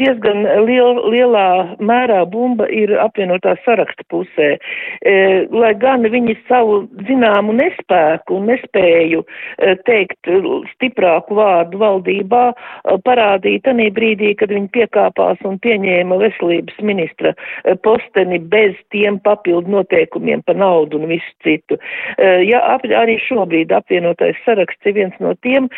diezgan 0.00 0.46
liel, 0.66 1.02
lielā 1.12 1.46
mērā 1.82 2.22
bumba 2.32 2.68
ir 2.72 2.94
apvienotā 3.02 3.54
saraksta 3.66 4.06
pusē. 4.12 4.50
E, 4.56 5.14
lai 5.52 5.72
gan 5.80 6.06
viņi 6.08 6.36
savu 6.48 6.82
zināmu 7.08 7.56
nespēku 7.58 8.38
un 8.38 8.48
nespēju 8.52 9.22
e, 9.24 9.74
teikt 9.88 10.32
stiprāku 10.74 11.38
vārdu 11.38 11.80
valdībā, 11.82 12.44
Uh, 12.82 12.98
parādīja 13.06 13.62
tanī 13.68 13.88
brīdī, 13.94 14.32
kad 14.38 14.50
viņi 14.50 14.66
piekāpās 14.74 15.42
un 15.46 15.58
pieņēma 15.62 16.16
veselības 16.18 16.80
ministra 16.82 17.30
uh, 17.34 17.76
posteni 17.86 18.40
bez 18.52 18.74
tiem 18.94 19.20
papildu 19.22 19.70
noteikumiem 19.70 20.42
par 20.46 20.58
naudu 20.58 20.98
un 20.98 21.06
visu 21.12 21.30
citu. 21.46 21.78
Uh, 22.16 22.42
ja 22.42 22.62
arī 22.82 23.18
šobrīd 23.22 23.70
apvienotais 23.74 24.38
saraksts 24.46 24.90
ir 24.90 24.96
viens 24.98 25.14
no 25.22 25.34
tiem, 25.46 25.68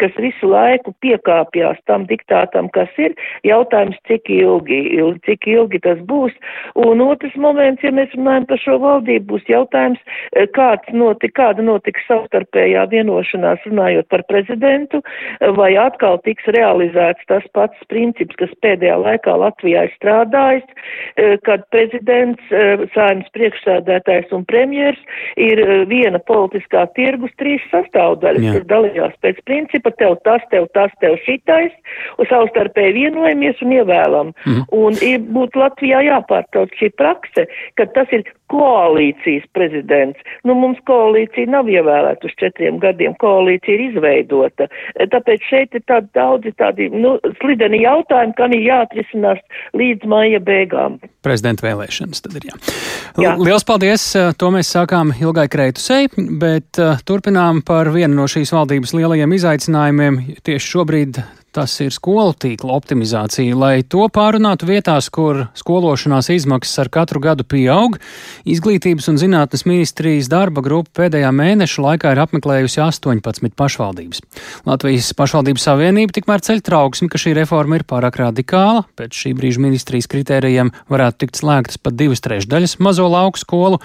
kas 0.00 0.14
visu 0.18 0.50
laiku 0.50 0.92
piekāpjās 1.04 1.78
tam 1.86 2.04
diktātam, 2.08 2.68
kas 2.74 2.90
ir, 3.00 3.14
jautājums, 3.46 3.96
cik 4.08 4.28
ilgi, 4.32 4.78
cik 5.26 5.46
ilgi 5.48 5.80
tas 5.84 6.00
būs. 6.08 6.34
Un 6.82 7.02
otrs 7.04 7.36
moments, 7.38 7.82
ja 7.86 7.92
mēs 7.94 8.12
runājam 8.16 8.48
par 8.50 8.62
šo 8.62 8.78
valdību, 8.82 9.26
būs 9.32 9.46
jautājums, 9.50 10.02
kāds 10.56 10.90
notika, 10.92 11.34
kāda 11.42 11.64
notika 11.64 12.02
savstarpējā 12.08 12.86
vienošanās 12.92 13.64
runājot 13.68 14.10
par 14.10 14.17
prezidentu, 14.28 15.02
vai 15.58 15.70
atkal 15.80 16.18
tiks 16.24 16.46
realizēts 16.54 17.24
tas 17.30 17.44
pats 17.56 17.88
princips, 17.92 18.36
kas 18.40 18.52
pēdējā 18.64 18.96
laikā 19.02 19.36
Latvijā 19.38 19.86
ir 19.86 19.94
strādājis, 19.96 20.66
e, 21.16 21.36
kad 21.46 21.64
prezidents, 21.74 22.42
e, 22.50 22.88
sājums 22.94 23.28
priekšsēdētājs 23.36 24.32
un 24.36 24.44
premjers 24.48 25.00
ir 25.36 25.62
viena 25.90 26.18
politiskā 26.18 26.86
tirgus 26.96 27.34
trīs 27.38 27.64
sastāvdaļas, 27.72 28.44
Jā. 28.44 28.56
kas 28.58 28.68
dalījās 28.72 29.14
pēc 29.24 29.42
principa 29.48 29.92
tev 30.00 30.18
tas, 30.26 30.42
tev 30.52 30.68
tas, 30.74 30.92
tev 31.02 31.18
šitais, 31.26 31.74
un 32.18 32.28
savstarpēji 32.30 32.96
vienojamies 33.02 33.62
un 33.64 33.76
ievēlam. 33.78 34.34
Mm. 34.46 34.66
Un 34.74 34.98
būtu 35.34 35.62
Latvijā 35.62 36.02
jāpārtauc 36.06 36.74
šī 36.78 36.90
prakse, 36.98 37.46
ka 37.78 37.86
tas 37.94 38.10
ir 38.14 38.26
koalīcijas 38.52 39.44
prezidents. 39.56 40.20
Nu, 40.46 40.56
mums 40.58 40.80
koalīcija 40.88 41.50
nav 41.52 41.68
ievēlēta 41.70 42.28
uz 42.28 42.34
četriem 42.40 42.80
gadiem, 42.82 43.16
koalīcija 43.20 43.76
ir 43.76 43.84
izveidota. 44.08 44.68
Tāpēc 45.12 45.44
šeit 45.48 45.74
ir 45.76 45.84
tādi 45.88 46.08
daudzi 46.16 46.52
tādi, 46.58 46.88
nu, 46.92 47.16
slideni 47.40 47.82
jautājumi, 47.82 48.34
kam 48.36 48.54
ir 48.56 48.64
jāatrisinās 48.66 49.40
līdz 49.76 50.08
maija 50.08 50.40
beigām. 50.40 50.98
Prezidenta 51.24 51.66
vēlēšanas 51.66 52.22
tad 52.24 52.38
ir 52.38 52.48
jā. 52.50 52.58
jā. 53.22 53.34
Liels 53.38 53.66
paldies! 53.68 54.10
To 54.38 54.52
mēs 54.54 54.72
sākām 54.74 55.12
Ilgai 55.18 55.48
Kreitusei, 55.50 56.08
bet 56.40 56.80
uh, 56.80 57.00
turpinām 57.06 57.62
par 57.66 57.90
vienu 57.94 58.14
no 58.18 58.28
šīs 58.30 58.52
valdības 58.54 58.94
lielajiem 58.96 59.36
izaicinājumiem. 59.38 60.22
Tieši 60.46 60.74
šobrīd 60.74 61.20
tas 61.54 61.74
ir 61.84 61.92
skolu 61.94 62.34
tīkla 62.36 62.74
optimizācija. 62.76 63.56
Lai 63.58 63.82
to 63.82 64.06
pārunātu 64.12 64.68
vietās, 64.68 65.08
kur 65.12 65.46
skološanās 65.58 66.30
izmaksas 66.34 66.84
ar 66.84 66.92
katru 66.92 67.22
gadu 67.24 67.46
pieaug, 67.48 67.98
Izglītības 68.48 69.08
un 69.10 69.18
zinātnes 69.20 69.64
ministrijas 69.68 70.30
darba 70.32 70.62
grupa 70.64 71.02
pēdējā 71.02 71.30
mēneša 71.34 71.84
laikā 71.84 72.14
ir 72.14 72.22
apmeklējusi 72.22 72.80
18 72.84 73.52
pašvaldības. 73.58 74.22
Latvijas 74.68 75.10
pašvaldības 75.18 75.68
savienība 75.68 76.16
tikmēr 76.16 76.44
ceļ 76.46 76.64
trauksmi, 76.64 77.10
ka 77.12 77.20
šī 77.20 77.34
reforma 77.38 77.78
ir 77.78 77.86
pārāk 77.88 78.20
radikāla. 78.22 78.86
Pēc 78.98 79.22
šī 79.24 79.34
brīža 79.38 79.62
ministrijas 79.64 80.08
kritērijiem 80.10 80.72
varētu 80.88 81.24
tikt 81.24 81.42
slēgtas 81.42 81.80
pat 81.82 81.98
divas 81.98 82.24
trešdaļas 82.24 82.78
mazo 82.84 83.08
lauku 83.10 83.44
skolu. 83.44 83.82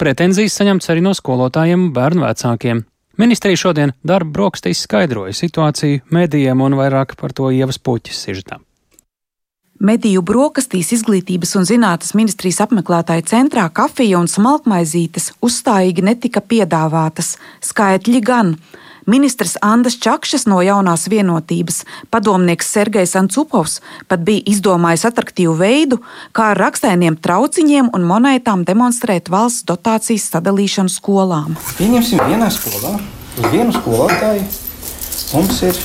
Pretenzijas 0.00 0.56
saņemts 0.60 0.92
arī 0.92 1.04
no 1.04 1.16
skolotājiem 1.16 1.88
un 1.88 1.96
bērnu 1.96 2.24
vecākiem. 2.26 2.86
Ministrija 3.16 3.56
šodien 3.56 3.92
darba 4.04 4.30
brokastīs 4.30 4.82
skaidroja 4.84 5.32
situāciju 5.32 6.02
medijiem 6.12 6.60
un 6.60 6.76
vairāk 6.76 7.14
par 7.16 7.32
to 7.32 7.48
ievas 7.48 7.78
puķis 7.80 8.18
sižetām. 8.26 8.60
Mediju 9.80 10.22
brokastīs 10.24 10.92
izglītības 10.96 11.50
un 11.56 11.66
zinātnes 11.68 12.14
ministrijas 12.16 12.62
apmeklētāja 12.64 13.24
centrā 13.28 13.66
kafija 13.72 14.20
un 14.20 14.28
smalkmaizītes 14.28 15.34
uzstājīgi 15.44 16.04
netika 16.04 16.40
piedāvātas, 16.40 17.34
skaitļi 17.64 18.22
gan. 18.24 18.54
Ministrs 19.06 19.54
Andris 19.62 20.00
Čakšs 20.02 20.48
no 20.50 20.58
jaunās 20.66 21.06
vienotības, 21.06 21.84
padomnieks 22.10 22.72
Sergejs 22.74 23.14
Ancupovs 23.14 23.78
pat 24.10 24.24
bija 24.26 24.42
izdomājis 24.50 25.06
attraktīvu 25.06 25.54
veidu, 25.60 26.00
kā 26.34 26.50
ar 26.54 26.58
rakstainiem 26.58 27.14
trauciņiem 27.22 27.92
un 27.94 28.06
monētām 28.08 28.64
demonstrēt 28.66 29.30
valsts 29.30 29.62
dotācijas 29.68 30.26
sadalīšanu 30.34 30.90
skolām. 30.90 31.54
Pieņemsim 31.78 32.24
vienā 32.26 32.50
skolā, 32.50 32.96
uz 33.38 33.46
vienu 33.54 33.76
skolotāju 33.78 34.42
mums 35.36 35.62
ir 35.70 35.78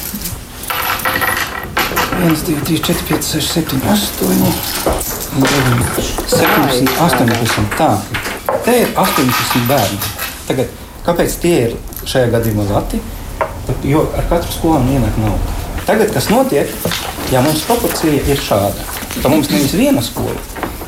1, 2.21 2.35
2, 2.49 2.57
3, 2.65 2.81
4, 2.89 3.05
5, 3.05 3.31
6, 3.37 3.53
7, 3.53 3.81
8, 3.85 4.17
9, 5.45 6.09
17, 6.25 6.89
18. 7.05 7.69
Tā, 7.77 7.91
te 8.65 8.81
ir 8.81 8.91
18 8.97 9.65
bērni. 9.69 10.01
Tagad, 10.49 10.75
kāpēc 11.05 11.37
tie 11.45 11.55
ir 11.69 11.79
šajā 12.05 12.31
gadījumā 12.33 12.67
lati, 12.69 13.01
jo 13.87 14.05
ar 14.17 14.27
katru 14.29 14.53
skolu 14.55 14.95
ienāk 14.95 15.19
nauda. 15.21 15.57
Tagad, 15.85 16.11
kas 16.13 16.29
notiek, 16.29 16.69
ja 17.33 17.41
mums 17.41 17.63
proporcija 17.65 18.21
ir 18.29 18.39
šāda, 18.39 18.85
tad 19.17 19.29
mums 19.31 19.49
nevis 19.51 19.73
viena 19.77 20.03
skola, 20.05 20.37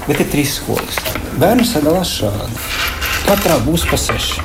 bet 0.07 0.21
ir 0.21 0.29
trīs 0.31 0.57
skolas. 0.61 0.99
Bērni 1.41 1.65
sadalās 1.67 2.11
šādi. 2.19 2.59
Katrā 3.23 3.57
būs 3.65 3.87
pa 3.89 3.97
seši. 3.97 4.43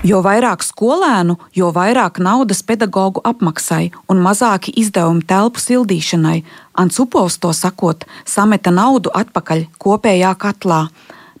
Jo 0.00 0.22
vairāk 0.24 0.62
skolēnu, 0.64 1.34
jo 1.52 1.68
vairāk 1.76 2.22
naudas 2.24 2.62
pedagoģu 2.64 3.20
apmaksai 3.30 3.90
un 4.08 4.22
mazāki 4.24 4.72
izdevumi 4.80 5.26
telpu 5.28 5.60
sildīšanai. 5.60 6.38
Ansupovs 6.80 7.36
to 7.42 7.52
sakot, 7.52 8.06
sameta 8.24 8.72
naudu 8.72 9.12
atpakaļ 9.12 9.66
kopējā 9.76 10.32
katlā. 10.40 10.86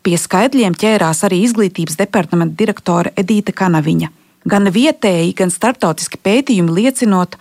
Pie 0.00 0.16
skaidriem 0.16 0.72
ķērās 0.80 1.18
arī 1.28 1.42
izglītības 1.44 1.98
departamenta 2.00 2.56
direktore 2.56 3.10
Edīta 3.20 3.52
Kanaviņa. 3.52 4.08
Gan 4.48 4.70
vietēji, 4.72 5.34
gan 5.36 5.50
starptautiski 5.52 6.16
pētījumi 6.24 6.72
liecinot, 6.78 7.34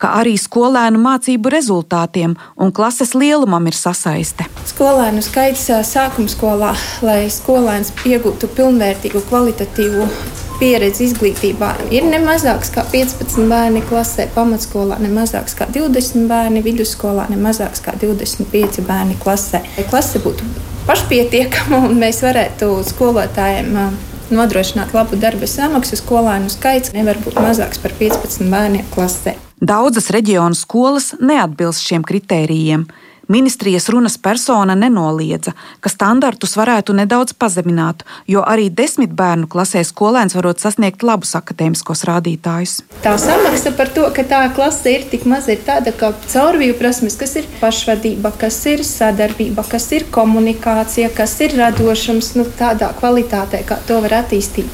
ka 0.00 0.14
arī 0.22 0.32
skolēnu 0.40 0.96
mācību 1.02 1.50
rezultātiem 1.52 2.32
un 2.56 2.72
klases 2.72 3.12
lielumam 3.12 3.68
ir 3.68 3.76
sasaiste. 3.76 4.46
Skolēnu 4.64 5.20
skaits 5.24 5.66
sākuma 5.90 6.32
skolā, 6.32 6.72
lai 7.04 7.26
skolēns 7.32 7.92
iegūtu 8.08 8.48
pilnvērtīgu, 8.56 9.20
kvalitatīvu 9.28 10.06
pieredzi 10.56 11.10
izglītībā, 11.10 11.74
ir 11.92 12.06
ne 12.08 12.22
mazāks 12.24 12.72
kā 12.72 12.86
15 12.94 13.44
bērni 13.50 13.82
klasē, 13.90 14.30
pamatskolā 14.32 14.96
ne 15.04 15.12
mazāks 15.12 15.56
kā 15.58 15.68
20 15.68 16.24
bērni, 16.32 16.64
vidusskolā 16.64 17.28
ne 17.28 17.36
mazāks 17.44 17.84
kā 17.84 17.92
25 18.00 18.80
bērni 18.88 19.20
klasē. 19.20 19.60
Lai 19.76 19.84
klase 19.92 20.24
būtu 20.24 20.65
pašpietiekama 20.86 21.82
un 21.88 21.98
mēs 22.00 22.22
varētu 22.24 22.68
skolotājiem 22.86 23.74
nodrošināt 24.34 24.94
labu 24.94 25.18
darba 25.20 25.48
samaksu, 25.50 25.98
skolēnu 25.98 26.50
skaits 26.52 26.94
nevar 26.94 27.18
būt 27.22 27.38
mazāks 27.42 27.80
par 27.82 27.94
15 27.98 28.46
bērniem 28.50 28.86
klasē. 28.94 29.36
Daudzas 29.56 30.10
reģionu 30.14 30.58
skolas 30.58 31.12
neatbilst 31.20 31.86
šiem 31.86 32.04
kritērijiem. 32.06 32.86
Ministrijas 33.28 33.88
runas 33.88 34.18
persona 34.18 34.74
nenoliedza, 34.78 35.52
ka 35.80 35.90
standartus 35.90 36.54
varētu 36.54 36.94
nedaudz 36.94 37.34
pazemināt, 37.34 38.04
jo 38.30 38.44
arī 38.46 38.68
desmit 38.70 39.10
bērnu 39.18 39.48
klasē 39.50 39.82
skolēns 39.82 40.36
varot 40.38 40.62
sasniegt 40.62 41.02
labus 41.02 41.34
akadēmiskos 41.34 42.04
rādītājus. 42.06 42.76
Tā 43.02 43.16
samaksa 43.18 43.74
par 43.74 43.90
to, 43.96 44.06
ka 44.14 44.22
tā 44.30 44.44
klase 44.54 44.94
ir 44.94 45.08
tik 45.10 45.26
maza, 45.26 45.56
ir 45.56 45.66
tāda, 45.66 45.90
ka 45.90 46.12
caurvīju 46.30 46.78
prasmes, 46.78 47.18
kas 47.18 47.34
ir 47.42 47.50
pašvadība, 47.58 48.30
kas 48.38 48.62
ir 48.70 48.86
sadarbība, 48.86 49.66
kas 49.74 49.90
ir 49.98 50.06
komunikācija, 50.14 51.10
kas 51.10 51.40
ir 51.42 51.58
radošums, 51.58 52.36
nu, 52.38 52.46
tādā 52.58 52.94
kvalitātē, 53.00 53.66
kā 53.66 53.82
to 53.90 53.98
var 54.06 54.20
attīstīt 54.22 54.70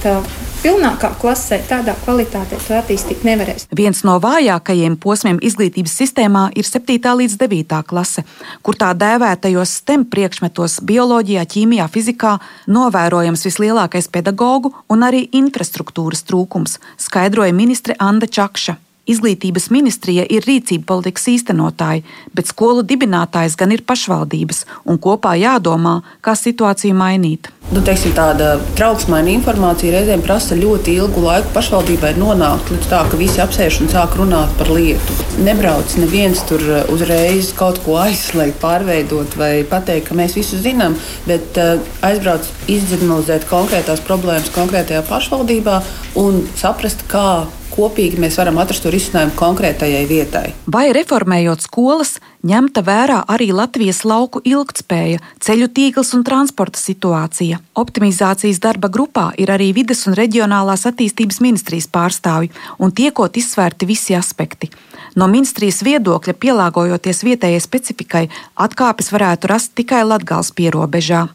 pilnākā 0.62 1.11
klasē, 1.19 1.59
tādā 1.66 1.95
kvalitātē 2.04 2.59
to 2.62 2.76
attīstīt 2.78 3.25
nevarēs. 3.26 3.66
Viens 3.75 4.02
no 4.07 4.14
vājākajiem 4.23 4.95
posmiem 5.02 5.40
izglītības 5.42 5.95
sistēmā 5.99 6.45
ir 6.59 6.69
7. 6.69 6.99
līdz 7.19 7.35
9. 7.40 7.81
klase, 7.88 8.23
kur 8.62 8.78
tā 8.78 8.92
dēvētajos 8.99 9.75
STEM 9.81 10.07
priekšmetos- 10.12 10.78
bioloģijā, 10.90 11.42
ķīmijā, 11.54 11.88
fizikā- 11.90 12.38
novērojams 12.78 13.45
vislielākais 13.49 14.09
pedagoģu 14.14 14.73
un 14.88 15.00
arī 15.00 15.28
infrastruktūras 15.31 16.23
trūkums, 16.23 16.78
skaidroja 16.97 17.52
ministre 17.52 17.97
Anna 17.99 18.26
Čakša. 18.26 18.76
Izglītības 19.02 19.64
ministrija 19.75 20.23
ir 20.30 20.44
rīcība 20.47 20.87
politikas 20.87 21.25
īstenotāji, 21.32 22.04
bet 22.38 22.47
skolu 22.47 22.85
dibinātājs 22.87 23.56
gan 23.59 23.73
ir 23.75 23.80
pašvaldības, 23.82 24.61
un 24.87 25.00
kopā 25.02 25.32
jādomā, 25.40 25.97
kā 26.23 26.37
situāciju 26.38 26.94
mainīt. 26.94 27.49
Nu, 27.73 27.80
teiksim, 27.82 28.12
tāda 28.14 28.52
trauksmaina 28.78 29.32
informācija 29.32 29.97
reizēm 29.97 30.23
prasa 30.23 30.54
ļoti 30.59 30.94
ilgu 31.00 31.25
laiku 31.25 31.50
pašvaldībai 31.54 32.12
nonākt 32.14 32.71
līdz 32.71 32.87
tā, 32.92 33.00
ka 33.11 33.18
visi 33.18 33.42
apsēž 33.42 33.80
un 33.82 33.90
sāk 33.90 34.14
runāt 34.21 34.52
par 34.61 34.71
lietu. 34.71 35.16
Nebrauc 35.42 35.97
neviens 35.99 36.44
tur 36.47 36.62
uh, 36.68 36.92
uzreiz 36.94 37.50
kaut 37.59 37.80
ko 37.82 37.97
aizslēgt, 38.04 38.61
pārveidot 38.62 39.35
vai 39.40 39.64
pateikt, 39.66 40.11
ka 40.11 40.18
mēs 40.18 40.37
visu 40.38 40.61
zinām, 40.62 40.94
bet 41.26 41.59
uh, 41.59 41.82
aizbrauc 42.06 42.47
izdzirdināt 42.71 43.49
konkrētās 43.50 44.04
problēmas 44.06 44.52
konkrētajā 44.54 45.02
pašvaldībā 45.11 45.80
un 46.23 46.44
saprast, 46.61 47.02
kā 47.11 47.26
kopīgi 47.73 48.21
mēs 48.21 48.37
varam 48.41 48.61
atrast 48.62 48.87
risinājumu 48.93 49.35
konkrētajai 49.38 50.05
vietai. 50.11 50.45
Vai 50.73 50.91
reformējot 50.95 51.64
skolas, 51.64 52.17
ņemta 52.47 52.85
vērā 52.87 53.23
arī 53.33 53.50
Latvijas 53.57 54.02
lauku 54.09 54.43
ilgtspēja, 54.45 55.23
ceļu 55.43 55.69
tīkls 55.75 56.12
un 56.17 56.25
transporta 56.26 56.81
situācija? 56.81 57.61
Optimizācijas 57.79 58.61
darba 58.62 58.93
grupā 58.93 59.31
ir 59.41 59.52
arī 59.55 59.73
vides 59.76 60.07
un 60.07 60.17
reģionālās 60.19 60.87
attīstības 60.91 61.43
ministrijas 61.45 61.91
pārstāvji, 61.93 62.52
un 62.79 62.95
tiekot 62.95 63.37
izsvērti 63.41 63.88
visi 63.88 64.17
aspekti. 64.19 64.71
No 65.17 65.29
ministrijas 65.29 65.83
viedokļa, 65.85 66.38
pielāgojoties 66.41 67.25
vietējai 67.26 67.61
specifikai, 67.61 68.26
atkāpes 68.57 69.12
varētu 69.12 69.52
rast 69.52 69.76
tikai 69.76 70.05
Latgales 70.09 70.52
pierobežā. 70.57 71.29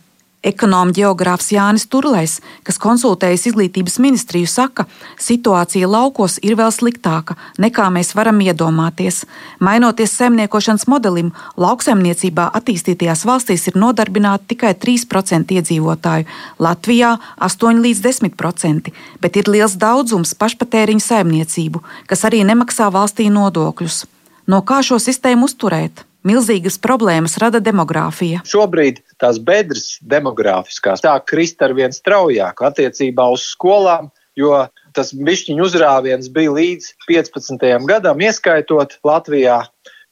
Ekonomi 0.45 0.93
geogrāfs 0.93 1.49
Jānis 1.49 1.87
Turlais, 1.89 2.35
kas 2.63 2.77
konsultējas 2.77 3.47
izglītības 3.49 3.97
ministriju, 3.97 4.45
saka, 4.45 4.85
situācija 5.17 5.89
laukos 5.89 6.37
ir 6.45 6.53
vēl 6.59 6.69
sliktāka 6.71 7.33
nekā 7.57 7.87
mēs 7.91 8.13
varam 8.13 8.37
iedomāties. 8.45 9.23
Mainoties 9.59 10.13
saimniekošanas 10.19 10.85
modelim, 10.93 11.33
lauksaimniecībā 11.57 12.51
attīstītajās 12.61 13.25
valstīs 13.25 13.65
ir 13.71 13.79
nodarbināti 13.81 14.53
tikai 14.53 14.75
3% 14.77 15.57
iedzīvotāju, 15.57 16.29
Latvijā 16.61 17.15
8 17.49 17.81
līdz 17.83 18.03
10%, 18.05 18.93
bet 19.19 19.41
ir 19.41 19.49
liels 19.49 19.73
daudzums 19.81 20.37
pašpatēriņu 20.37 21.01
saimniecību, 21.01 21.81
kas 22.05 22.27
arī 22.29 22.45
nemaksā 22.45 22.91
valstī 22.93 23.27
nodokļus. 23.33 24.05
No 24.47 24.61
kā 24.61 24.79
šo 24.85 25.01
sistēmu 25.01 25.49
uzturēt? 25.49 26.06
Milzīgas 26.27 26.75
problēmas 26.83 27.37
rada 27.39 27.61
demogrāfija. 27.63 28.41
Šobrīd 28.47 28.99
tās 29.21 29.37
bedres 29.39 29.97
demogrāfiskās 30.03 31.03
sāk 31.05 31.27
krist 31.31 31.61
ar 31.63 31.75
vien 31.77 31.93
straujāk 31.95 32.63
attiecībā 32.67 33.29
uz 33.31 33.45
skolām, 33.53 34.09
jo 34.35 34.65
tas 34.97 35.13
bišķiņu 35.15 35.63
uzrāviens 35.63 36.27
bija 36.33 36.55
līdz 36.57 36.89
15. 37.07 37.63
gadam, 37.87 38.19
ieskaitot 38.19 38.97
Latvijā, 39.07 39.61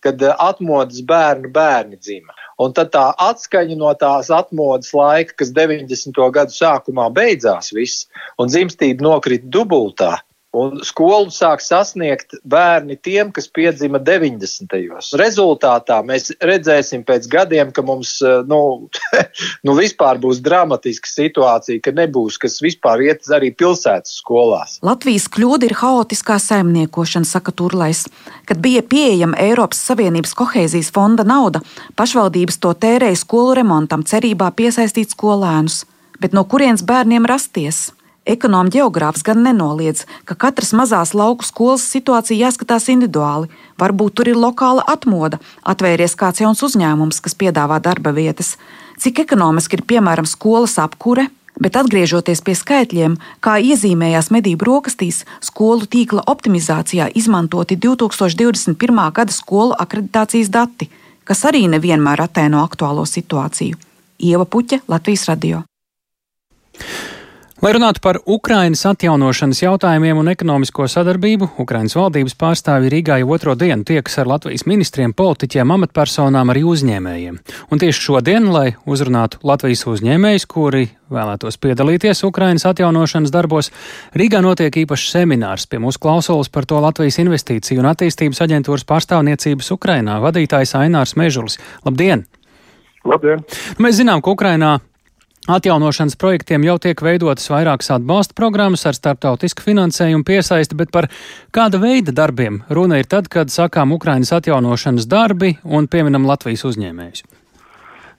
kad 0.05 0.21
atmodas 0.37 1.01
bērnu 1.09 1.49
bērni 1.51 1.97
dzima. 1.97 2.35
Un 2.61 2.71
tad 2.77 2.93
tā 2.93 3.09
atskaņa 3.25 3.75
no 3.79 3.91
tās 3.99 4.29
atmodas 4.31 4.93
laika, 4.95 5.35
kas 5.41 5.51
90. 5.55 6.21
gadu 6.37 6.55
sākumā 6.55 7.09
beidzās, 7.15 7.73
viss, 7.75 8.05
un 8.39 8.51
dzimstība 8.51 9.03
nokrita 9.03 9.49
dubultā, 9.51 10.13
Un 10.55 10.79
skolu 10.87 11.33
sāk 11.33 11.59
sasniegt 11.63 12.37
bērni 12.47 12.95
tiem, 13.03 13.31
kas 13.35 13.49
piedzima 13.51 13.99
90. 13.99 14.71
gados. 14.71 15.09
Rezultātā 15.19 15.97
mēs 16.07 16.31
redzēsim 16.39 17.03
pēc 17.07 17.27
gadiem, 17.31 17.73
ka 17.75 17.83
mums 17.85 18.17
eh, 18.23 18.39
nu, 18.47 18.87
nu 19.67 19.75
vispār 19.75 20.21
būs 20.23 20.39
dramatiska 20.45 21.11
situācija, 21.11 21.83
ka 21.83 21.91
nebūs 21.95 22.39
kas 22.39 22.61
vispār 22.63 23.03
iet 23.09 23.27
arī 23.35 23.51
pilsētas 23.57 24.19
skolās. 24.21 24.77
Latvijas 24.85 25.27
kļūda 25.35 25.67
ir 25.67 25.75
haotiskā 25.81 26.37
saimniekošana, 26.39 27.27
saka 27.27 27.51
Turlais. 27.51 28.05
Kad 28.47 28.63
bija 28.63 28.85
pieejama 28.85 29.39
Eiropas 29.41 29.83
Savienības 29.89 30.35
kohēzijas 30.39 30.93
fonda 30.95 31.27
nauda, 31.27 31.63
pašvaldības 31.99 32.61
to 32.63 32.71
tērēja 32.85 33.19
skolu 33.25 33.57
remontam, 33.59 34.07
cerībā 34.07 34.53
piesaistīt 34.55 35.11
skolēnus. 35.17 35.83
Bet 36.21 36.35
no 36.35 36.45
kurienes 36.47 36.85
bērniem 36.87 37.27
rasties? 37.27 37.89
Ekonomi 38.25 38.71
geogrāfs 38.73 39.21
gan 39.21 39.43
nenoliedz, 39.45 40.07
ka 40.25 40.33
katras 40.33 40.71
mazās 40.73 41.13
lauku 41.13 41.45
skolas 41.45 41.83
situācija 41.93 42.47
jāskatās 42.47 42.89
individuāli. 42.89 43.51
Varbūt 43.77 44.15
tur 44.17 44.31
ir 44.31 44.39
lokāla 44.41 44.81
atmoda, 44.89 45.37
atvēries 45.61 46.17
kāds 46.17 46.41
jauns 46.41 46.63
uzņēmums, 46.65 47.21
kas 47.21 47.37
piedāvā 47.37 47.77
darba 47.85 48.15
vietas. 48.17 48.55
Cik 48.97 49.21
ekonomiski 49.27 49.77
ir 49.77 49.85
piemēram 49.85 50.25
skolas 50.25 50.79
apkure, 50.81 51.27
bet 51.61 51.77
atgriežoties 51.77 52.41
pie 52.41 52.55
skaitļiem, 52.57 53.19
kā 53.45 53.59
iezīmējās 53.61 54.31
medību 54.33 54.71
rokastīs, 54.71 55.21
skolu 55.45 55.85
tīkla 55.85 56.25
optimizācijā 56.25 57.11
izmantoti 57.13 57.77
2021. 57.77 59.01
gada 59.13 59.35
skolu 59.35 59.77
akreditācijas 59.85 60.49
dati, 60.49 60.89
kas 61.23 61.45
arī 61.45 61.67
nevienmēr 61.69 62.25
attēno 62.25 62.65
aktuālo 62.65 63.05
situāciju. 63.05 63.77
Ieva 64.17 64.49
Puķa, 64.49 64.81
Latvijas 64.89 65.29
radio. 65.29 65.61
Lai 67.63 67.71
runātu 67.71 68.01
par 68.03 68.17
Ukrainas 68.27 68.81
atjaunošanas 68.83 69.61
jautājumiem 69.61 70.17
un 70.19 70.27
ekonomisko 70.27 70.89
sadarbību, 70.91 71.47
Ukrainas 71.63 71.93
valdības 71.95 72.33
pārstāvji 72.35 72.89
Rīgā 72.91 73.15
jau 73.21 73.29
otro 73.31 73.53
dienu 73.55 73.85
tiekas 73.87 74.17
ar 74.19 74.27
Latvijas 74.27 74.65
ministriem, 74.67 75.13
politiķiem, 75.15 75.69
amatpersonām, 75.71 76.49
arī 76.51 76.65
uzņēmējiem. 76.67 77.37
Un 77.71 77.79
tieši 77.79 78.01
šodien, 78.09 78.49
lai 78.51 78.73
uzrunātu 78.83 79.39
Latvijas 79.47 79.85
uzņēmējus, 79.87 80.45
kuri 80.51 80.89
vēlētos 81.15 81.55
piedalīties 81.63 82.25
Ukrainas 82.27 82.67
atjaunošanas 82.67 83.31
darbos, 83.31 83.71
Rīgā 84.19 84.41
notiek 84.43 84.75
īpašs 84.83 85.13
seminārs 85.15 85.63
pie 85.71 85.79
mūsu 85.79 86.01
klausulas 86.03 86.51
par 86.51 86.67
to 86.67 86.81
Latvijas 86.83 87.21
investīciju 87.23 87.79
un 87.79 87.87
attīstības 87.93 88.43
aģentūras 88.43 88.83
pārstāvniecības 88.89 89.71
Ukrainā 89.77 90.19
vadītājs 90.27 90.75
Ainārs 90.81 91.15
Mežulis. 91.15 91.55
Labdien! 91.87 92.27
Labdien! 93.07 93.47
Mēs 93.79 94.01
zinām, 94.01 94.19
ka 94.19 94.35
Ukrainā 94.35 94.73
Atjaunošanas 95.45 96.15
projektiem 96.17 96.63
jau 96.65 96.73
tiek 96.81 97.01
veidotas 97.05 97.45
vairākas 97.53 97.91
atbalsta 97.93 98.33
programmas 98.33 98.81
ar 98.89 98.95
starptautisku 98.97 99.61
finansējumu 99.61 100.25
piesaisti, 100.25 100.73
bet 100.79 100.89
par 100.89 101.05
kāda 101.53 101.77
veida 101.83 102.09
darbiem 102.17 102.63
runa 102.73 102.97
ir 102.97 103.05
tad, 103.05 103.29
kad 103.29 103.53
sakām 103.53 103.93
Ukrainas 103.93 104.33
atjaunošanas 104.33 105.05
darbi 105.05 105.51
un 105.61 105.85
pieminam 105.85 106.25
Latvijas 106.25 106.65
uzņēmējus? 106.65 107.21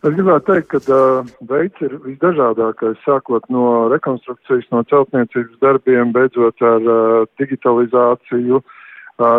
Es 0.06 0.14
gribētu 0.14 0.52
teikt, 0.52 0.70
ka 0.70 1.00
uh, 1.00 1.34
veids 1.50 1.82
ir 1.82 1.98
visdažādākais, 2.04 3.02
sākot 3.02 3.50
no 3.50 3.88
rekonstrukcijas, 3.90 4.70
no 4.70 4.84
celtniecības 4.86 5.58
darbiem, 5.66 6.14
beidzot 6.14 6.62
ar 6.62 6.86
uh, 6.86 7.26
digitalizāciju, 7.42 8.62
uh, 8.62 8.75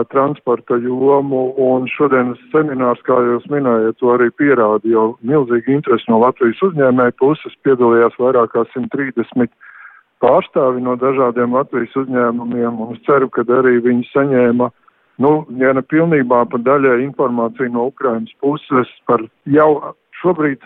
transporta 0.10 0.76
jomu, 0.82 1.54
un 1.58 1.86
šodienas 1.92 2.40
seminārs, 2.52 3.02
kā 3.06 3.18
jūs 3.22 3.46
minējat, 3.52 4.00
to 4.00 4.10
arī 4.16 4.32
pierāda, 4.34 4.82
jo 4.90 5.18
milzīgi 5.22 5.76
interesi 5.76 6.10
no 6.10 6.20
Latvijas 6.24 6.62
uzņēmēju 6.66 7.14
puses 7.22 7.54
piedalījās 7.64 8.18
vairāk 8.18 8.56
kā 8.56 8.66
130 8.74 9.54
pārstāvi 10.24 10.82
no 10.82 10.98
dažādiem 10.98 11.54
Latvijas 11.54 11.94
uzņēmumiem, 12.02 12.82
un 12.82 12.96
es 12.96 13.04
ceru, 13.06 13.30
ka 13.30 13.46
arī 13.60 13.78
viņi 13.86 14.10
saņēma, 14.16 14.72
nu, 15.22 15.32
ja 15.62 15.74
ne 15.78 15.86
pilnībā, 15.86 16.46
pa 16.50 16.58
daļai 16.58 17.04
informāciju 17.06 17.70
no 17.74 17.88
Ukrainas 17.94 18.34
puses 18.42 18.90
par 19.06 19.22
jau 19.46 19.94
šobrīd 20.24 20.66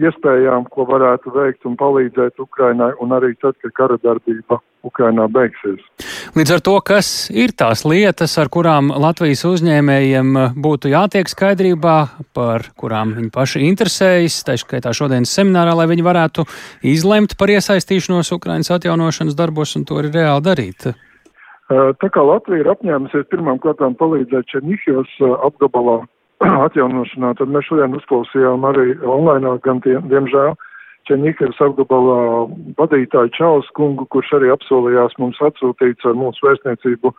iespējām, 0.00 0.66
ko 0.72 0.86
varētu 0.88 1.32
veikt 1.34 1.66
un 1.68 1.76
palīdzēt 1.80 2.40
Ukrainai, 2.42 2.92
un 3.02 3.14
arī 3.16 3.34
tad, 3.40 3.56
kad 3.62 3.74
kara 3.76 3.98
darbība 4.02 4.60
Ukrainā 4.86 5.28
beigsies. 5.30 5.82
Līdz 6.34 6.54
ar 6.56 6.62
to, 6.64 6.74
kas 6.84 7.08
ir 7.30 7.54
tās 7.58 7.84
lietas, 7.86 8.34
ar 8.40 8.50
kurām 8.52 8.90
Latvijas 8.90 9.44
uzņēmējiem 9.46 10.32
būtu 10.64 10.90
jātiek 10.92 11.30
skaidrībā, 11.30 11.96
par 12.34 12.66
kurām 12.78 13.14
viņi 13.18 13.30
paši 13.34 13.62
interesējas, 13.68 14.40
tā 14.46 14.56
skaitā 14.60 14.94
šodienas 14.96 15.34
seminārā, 15.36 15.76
lai 15.78 15.86
viņi 15.92 16.06
varētu 16.06 16.46
izlemt 16.88 17.36
par 17.38 17.52
iesaistīšanos 17.54 18.32
Ukrainas 18.34 18.72
atjaunošanas 18.74 19.38
darbos 19.38 19.76
un 19.78 19.86
to 19.86 20.00
arī 20.02 20.12
reāli 20.16 20.46
darīt. 20.48 20.90
Tā 21.72 22.08
kā 22.12 22.24
Latvija 22.26 22.64
ir 22.64 22.72
apņēmusies 22.74 23.30
pirmām 23.32 23.60
kārtām 23.62 23.94
palīdzēt 23.96 24.50
Černihjos 24.50 25.14
apgabalā 25.46 26.02
atjaunošanā, 26.66 27.34
tad 27.38 27.50
mēs 27.52 27.68
šodien 27.68 27.96
uzklausījām 27.98 28.68
arī 28.68 28.94
online, 29.02 29.56
gan 29.66 29.82
tie, 29.84 29.98
diemžēl, 30.12 30.54
Čeņikers 31.10 31.58
apgabalā 31.64 32.46
vadītāju 32.78 33.32
Čaus 33.34 33.66
kungu, 33.74 34.04
kurš 34.14 34.36
arī 34.38 34.52
apsolījās 34.54 35.16
mums 35.18 35.40
atsūtīt 35.42 36.04
ar 36.06 36.14
mūsu 36.14 36.46
vēstniecību 36.46 37.10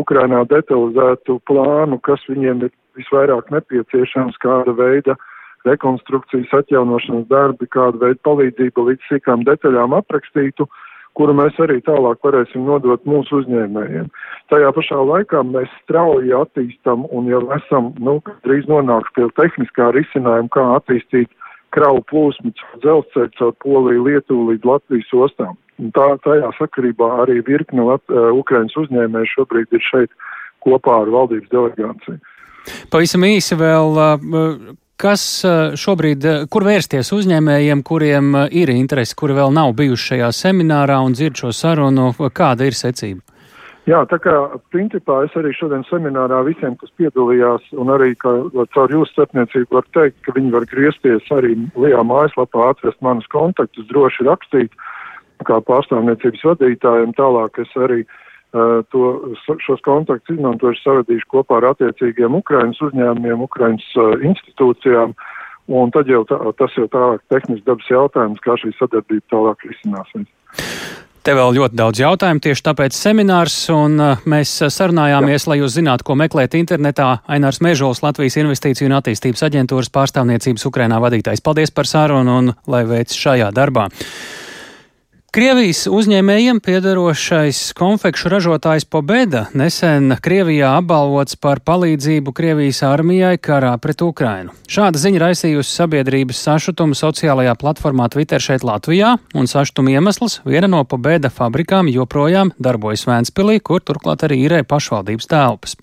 Ukrainā 0.00 0.40
detalizētu 0.48 1.36
plānu, 1.48 1.98
kas 2.00 2.24
viņiem 2.30 2.64
ir 2.64 2.72
visvairāk 2.96 3.52
nepieciešams, 3.52 4.40
kāda 4.40 4.72
veida 4.78 5.18
rekonstrukcijas 5.68 6.54
atjaunošanas 6.62 7.26
darbi, 7.28 7.68
kāda 7.76 8.00
veida 8.06 8.20
palīdzība 8.24 8.88
līdz 8.88 9.10
sīkām 9.10 9.44
detaļām 9.44 9.96
aprakstītu, 9.98 10.68
kuru 11.16 11.34
mēs 11.36 11.56
arī 11.64 11.80
tālāk 11.86 12.20
varēsim 12.24 12.66
nodot 12.68 13.02
mūsu 13.08 13.40
uzņēmējiem. 13.40 14.10
Tajā 14.52 14.70
pašā 14.76 15.00
laikā 15.10 15.42
mēs 15.48 15.72
strauji 15.82 16.34
attīstam 16.36 17.06
un 17.10 17.30
jau 17.30 17.42
esam, 17.56 17.90
nu, 17.98 18.18
drīz 18.46 18.68
nonākuši 18.70 19.14
pie 19.16 19.28
tehniskā 19.40 19.90
risinājuma, 19.96 20.52
kā 20.52 20.66
attīstīt 20.76 21.32
kravu 21.76 22.04
plūsmu 22.10 22.52
caur 22.60 22.80
dzelzceļu, 22.84 23.32
caur 23.40 23.52
Poliju, 23.64 24.06
Lietuvu 24.06 24.52
līdz 24.52 24.70
Latvijas 24.70 25.12
ostām. 25.26 25.56
Un 25.82 25.92
tā, 25.96 26.06
tajā 26.24 26.48
sakarībā 26.56 27.10
arī 27.24 27.42
virkne 27.44 27.84
Lat 27.84 28.04
uh, 28.12 28.30
Ukrainas 28.36 28.76
uzņēmēji 28.80 29.32
šobrīd 29.34 29.76
ir 29.76 29.84
šeit 29.84 30.12
kopā 30.64 31.02
ar 31.02 31.12
valdības 31.12 31.52
delegāciju. 31.52 32.20
Pavisam 32.90 33.26
īsi 33.28 33.58
vēl, 33.60 34.00
uh, 34.00 34.72
kas 35.00 35.22
uh, 35.44 35.76
šobrīd, 35.78 36.24
kur 36.52 36.66
vērsties 36.66 37.12
uzņēmējiem, 37.16 37.84
kuriem 37.86 38.34
ir 38.50 38.72
interesi, 38.74 39.16
kuri 39.18 39.36
vēl 39.38 39.54
nav 39.54 39.74
bijuši 39.78 40.12
šajā 40.12 40.32
seminārā 40.34 40.98
un 41.04 41.16
dzird 41.16 41.38
šo 41.40 41.52
sarunu, 41.54 42.12
kāda 42.34 42.68
ir 42.68 42.76
secība? 42.78 43.22
Jā, 43.86 44.00
tā 44.10 44.18
kā 44.18 44.34
principā 44.74 45.20
es 45.28 45.34
arī 45.38 45.52
šodien 45.54 45.84
seminārā 45.86 46.40
visiem, 46.48 46.74
kas 46.80 46.90
piedalījās, 46.98 47.68
un 47.78 47.92
arī 47.94 48.16
ka, 48.18 48.32
caur 48.74 48.90
jūsu 48.90 49.12
starpniecību 49.12 49.78
var 49.78 49.86
teikt, 49.94 50.18
ka 50.26 50.34
viņi 50.34 50.50
var 50.56 50.66
griezties 50.66 51.30
arī 51.30 51.54
Lijā 51.78 52.02
mājaslapā, 52.02 52.72
atrast 52.72 52.98
manus 53.06 53.30
kontaktus, 53.30 53.86
droši 53.92 54.26
rakstīt, 54.26 54.74
kā 55.46 55.60
pārstāvniecības 55.68 56.42
vadītājiem. 56.50 57.14
Tālāk 57.14 57.62
es 57.62 57.78
arī 57.78 58.02
uh, 58.02 58.25
to, 58.92 59.06
šos 59.64 59.82
kontaktus 59.86 60.36
izmantošu, 60.36 60.82
savadīšu 60.82 61.28
kopā 61.32 61.60
ar 61.60 61.70
attiecīgiem 61.72 62.38
Ukrainas 62.38 62.80
uzņēmumiem, 62.84 63.42
Ukrainas 63.46 63.86
uh, 63.98 64.14
institūcijām. 64.24 65.16
Un 65.66 65.90
tad 65.90 66.06
jau 66.06 66.22
tā, 66.28 66.38
tas 66.60 66.74
jau 66.78 66.86
tālāk 66.92 67.24
tehnisks 67.32 67.66
dabas 67.66 67.88
jautājums, 67.90 68.42
kā 68.44 68.54
šī 68.60 68.70
sadarbība 68.78 69.26
tālāk 69.34 69.66
risināsies. 69.66 70.28
Te 71.26 71.34
vēl 71.34 71.56
ļoti 71.56 71.74
daudz 71.74 71.98
jautājumu, 71.98 72.38
tieši 72.38 72.62
tāpēc 72.68 72.94
seminārs, 72.94 73.56
un 73.74 73.98
uh, 73.98 74.20
mēs 74.30 74.52
sarunājāmies, 74.70 75.42
Jā. 75.42 75.50
lai 75.50 75.56
jūs 75.58 75.74
zinātu, 75.74 76.06
ko 76.06 76.14
meklēt 76.14 76.54
internetā. 76.54 77.08
Ainārs 77.26 77.58
Mežols, 77.66 78.04
Latvijas 78.04 78.38
Investīciju 78.38 78.86
un 78.86 78.94
attīstības 79.00 79.42
aģentūras 79.48 79.90
pārstāvniecības 79.90 80.68
Ukrainā 80.70 81.02
vadītājs. 81.02 81.42
Paldies 81.42 81.74
par 81.74 81.90
sarunu 81.90 82.38
un 82.44 82.54
lai 82.70 82.84
veic 82.86 83.10
šajā 83.10 83.50
darbā. 83.58 83.88
Krievijas 85.36 85.82
uzņēmējiem 85.92 86.62
piedarošais 86.64 87.58
konfekšu 87.76 88.30
ražotājs 88.32 88.86
Pobeda 88.88 89.42
nesen 89.52 90.14
Krievijā 90.24 90.70
apbalvots 90.78 91.36
par 91.36 91.60
palīdzību 91.60 92.32
Krievijas 92.32 92.78
armijai 92.88 93.34
karā 93.36 93.74
pret 93.76 94.00
Ukrainu. 94.00 94.54
Šāda 94.64 94.96
ziņa 95.02 95.20
raisījusi 95.20 95.74
sabiedrības 95.76 96.40
sašutumu 96.46 96.96
sociālajā 96.96 97.52
platformā 97.60 98.06
Twitter 98.14 98.40
šeit 98.40 98.64
Latvijā, 98.64 99.10
un 99.36 99.50
sašutuma 99.52 99.92
iemesls 99.98 100.38
viena 100.48 100.72
no 100.72 100.80
Pobeda 100.88 101.28
fabrikām 101.28 101.92
joprojām 101.92 102.54
darbojas 102.56 103.04
Vēnspilī, 103.04 103.58
kur 103.60 103.84
turklāt 103.84 104.24
arī 104.24 104.40
īrē 104.46 104.62
pašvaldības 104.64 105.28
telpas. 105.34 105.76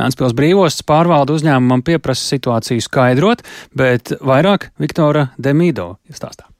Vēnspils 0.00 0.32
brīvostas 0.40 0.88
pārvalda 0.88 1.36
uzņēmumam 1.36 1.84
pieprasa 1.84 2.24
situāciju 2.38 2.88
skaidrot, 2.88 3.44
bet 3.76 4.16
vairāk 4.24 4.70
Viktora 4.80 5.28
Demīdo 5.36 5.98
stāstā. 6.08 6.53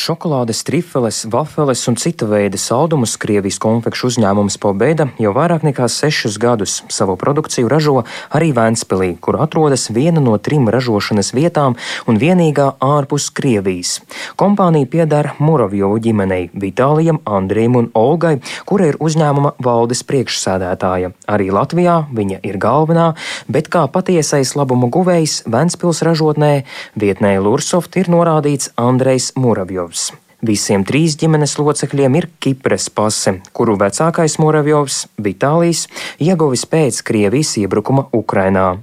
Šokolādes, 0.00 0.62
trifeles, 0.64 1.24
vafeles 1.26 1.80
un 1.90 1.96
cita 1.98 2.24
veida 2.30 2.56
saldumus 2.56 3.16
Krievijas 3.20 3.58
konfekšu 3.60 4.06
uzņēmums 4.08 4.54
Pobēda 4.62 5.08
jau 5.20 5.32
vairāk 5.36 5.64
nekā 5.66 5.88
sešus 5.90 6.38
gadus 6.40 6.76
savu 6.88 7.16
produkciju 7.20 7.68
ražo 7.68 7.96
arī 8.30 8.52
Vēnspilī, 8.56 9.10
kur 9.20 9.36
atrodas 9.44 9.88
viena 9.90 10.22
no 10.22 10.36
trim 10.38 10.70
ražošanas 10.70 11.32
vietām 11.34 11.74
un 12.06 12.20
vienīgā 12.22 12.68
ārpus 12.78 13.32
Krievijas. 13.34 13.98
Kompānija 14.40 14.86
pieder 14.94 15.32
Muravjovu 15.42 15.98
ģimenei- 16.06 16.48
Vitālijam, 16.64 17.18
Andrijam 17.26 17.76
un 17.82 17.90
Olgai, 17.92 18.38
kura 18.64 18.86
ir 18.86 18.96
uzņēmuma 18.96 19.52
valdes 19.58 20.04
priekšsēdētāja. 20.06 21.12
Arī 21.26 21.50
Latvijā 21.50 22.06
viņa 22.14 22.40
ir 22.42 22.58
galvenā, 22.58 23.16
bet 23.48 23.68
kā 23.68 23.88
patiesais 23.90 24.54
labumu 24.54 24.88
guvējs 24.88 25.42
Vēnspils 25.50 26.02
ražotnē 26.06 26.64
vietnē 26.96 27.42
Lursoft 27.42 27.96
ir 27.96 28.06
norādīts 28.06 28.70
Andrejs 28.78 29.32
Muravjovs. 29.34 29.79
Muravjovs. 29.80 30.12
Visiem 30.40 30.84
trīs 30.88 31.18
ģimenes 31.20 31.58
locekļiem 31.60 32.16
ir 32.16 32.26
Kipras 32.40 32.88
pase, 32.88 33.40
kuru 33.52 33.76
vecākais 33.80 34.38
Muravjovs, 34.40 35.06
Vitālijs, 35.20 35.86
ieguvis 36.20 36.64
pēc 36.64 37.02
Krievijas 37.04 37.58
iebrukuma 37.60 38.06
Ukrainā. 38.16 38.80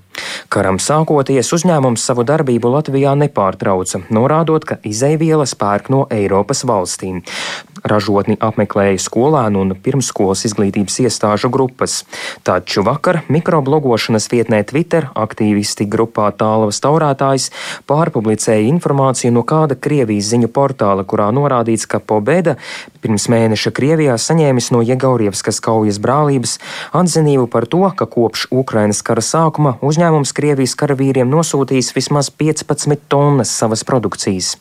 Karam 0.54 0.80
sākoties, 0.82 1.54
uzņēmums 1.56 2.04
savu 2.10 2.26
darbību 2.28 2.72
Latvijā 2.78 3.16
nepārtrauca, 3.20 4.04
norādot, 4.14 4.66
ka 4.68 4.80
izaivielas 4.88 5.56
pērk 5.60 5.92
no 5.94 6.06
Eiropas 6.14 6.64
valstīm. 6.68 7.24
Ražotni 7.88 8.38
apmeklēja 8.42 8.98
skolēnu 9.00 9.62
un 9.64 9.74
pirmskolas 9.84 10.44
izglītības 10.48 10.98
iestāžu 11.06 11.50
grupas. 11.54 12.02
Taču 12.48 12.84
vakar 12.84 13.22
mikroblogošanas 13.32 14.28
vietnē 14.32 14.64
Twitter 14.68 15.10
aktīvisti 15.16 15.88
grupā 15.90 16.32
Tālavas 16.38 16.82
taurētājs 16.84 17.50
pārpublicēja 17.90 18.66
informāciju 18.72 19.34
no 19.36 19.46
kāda 19.48 19.78
Krievijas 19.80 20.32
ziņu 20.34 20.50
portāla, 20.54 21.06
kurā 21.08 21.30
norādīts, 21.36 21.88
ka 21.90 22.02
Pobeda 22.02 22.58
pirms 23.04 23.28
mēneša 23.32 23.72
Krievijā 23.78 24.18
saņēmis 24.20 24.72
no 24.76 24.82
Jegaurievskas 24.86 25.62
kaujas 25.64 26.02
brālības 26.04 26.58
atzinību 26.98 27.48
par 27.52 27.70
to, 27.70 27.86
ka 27.96 28.10
kopš 28.10 28.48
Ukrainas 28.52 29.04
kara 29.06 29.24
sākuma 29.24 29.78
uzņēmums 29.86 30.07
Krievijas 30.38 30.76
karavīriem 30.80 31.28
nosūtījis 31.32 31.92
vismaz 31.96 32.30
15 32.32 33.08
tonnas 33.12 33.52
savas 33.52 33.84
produkcijas. 33.88 34.54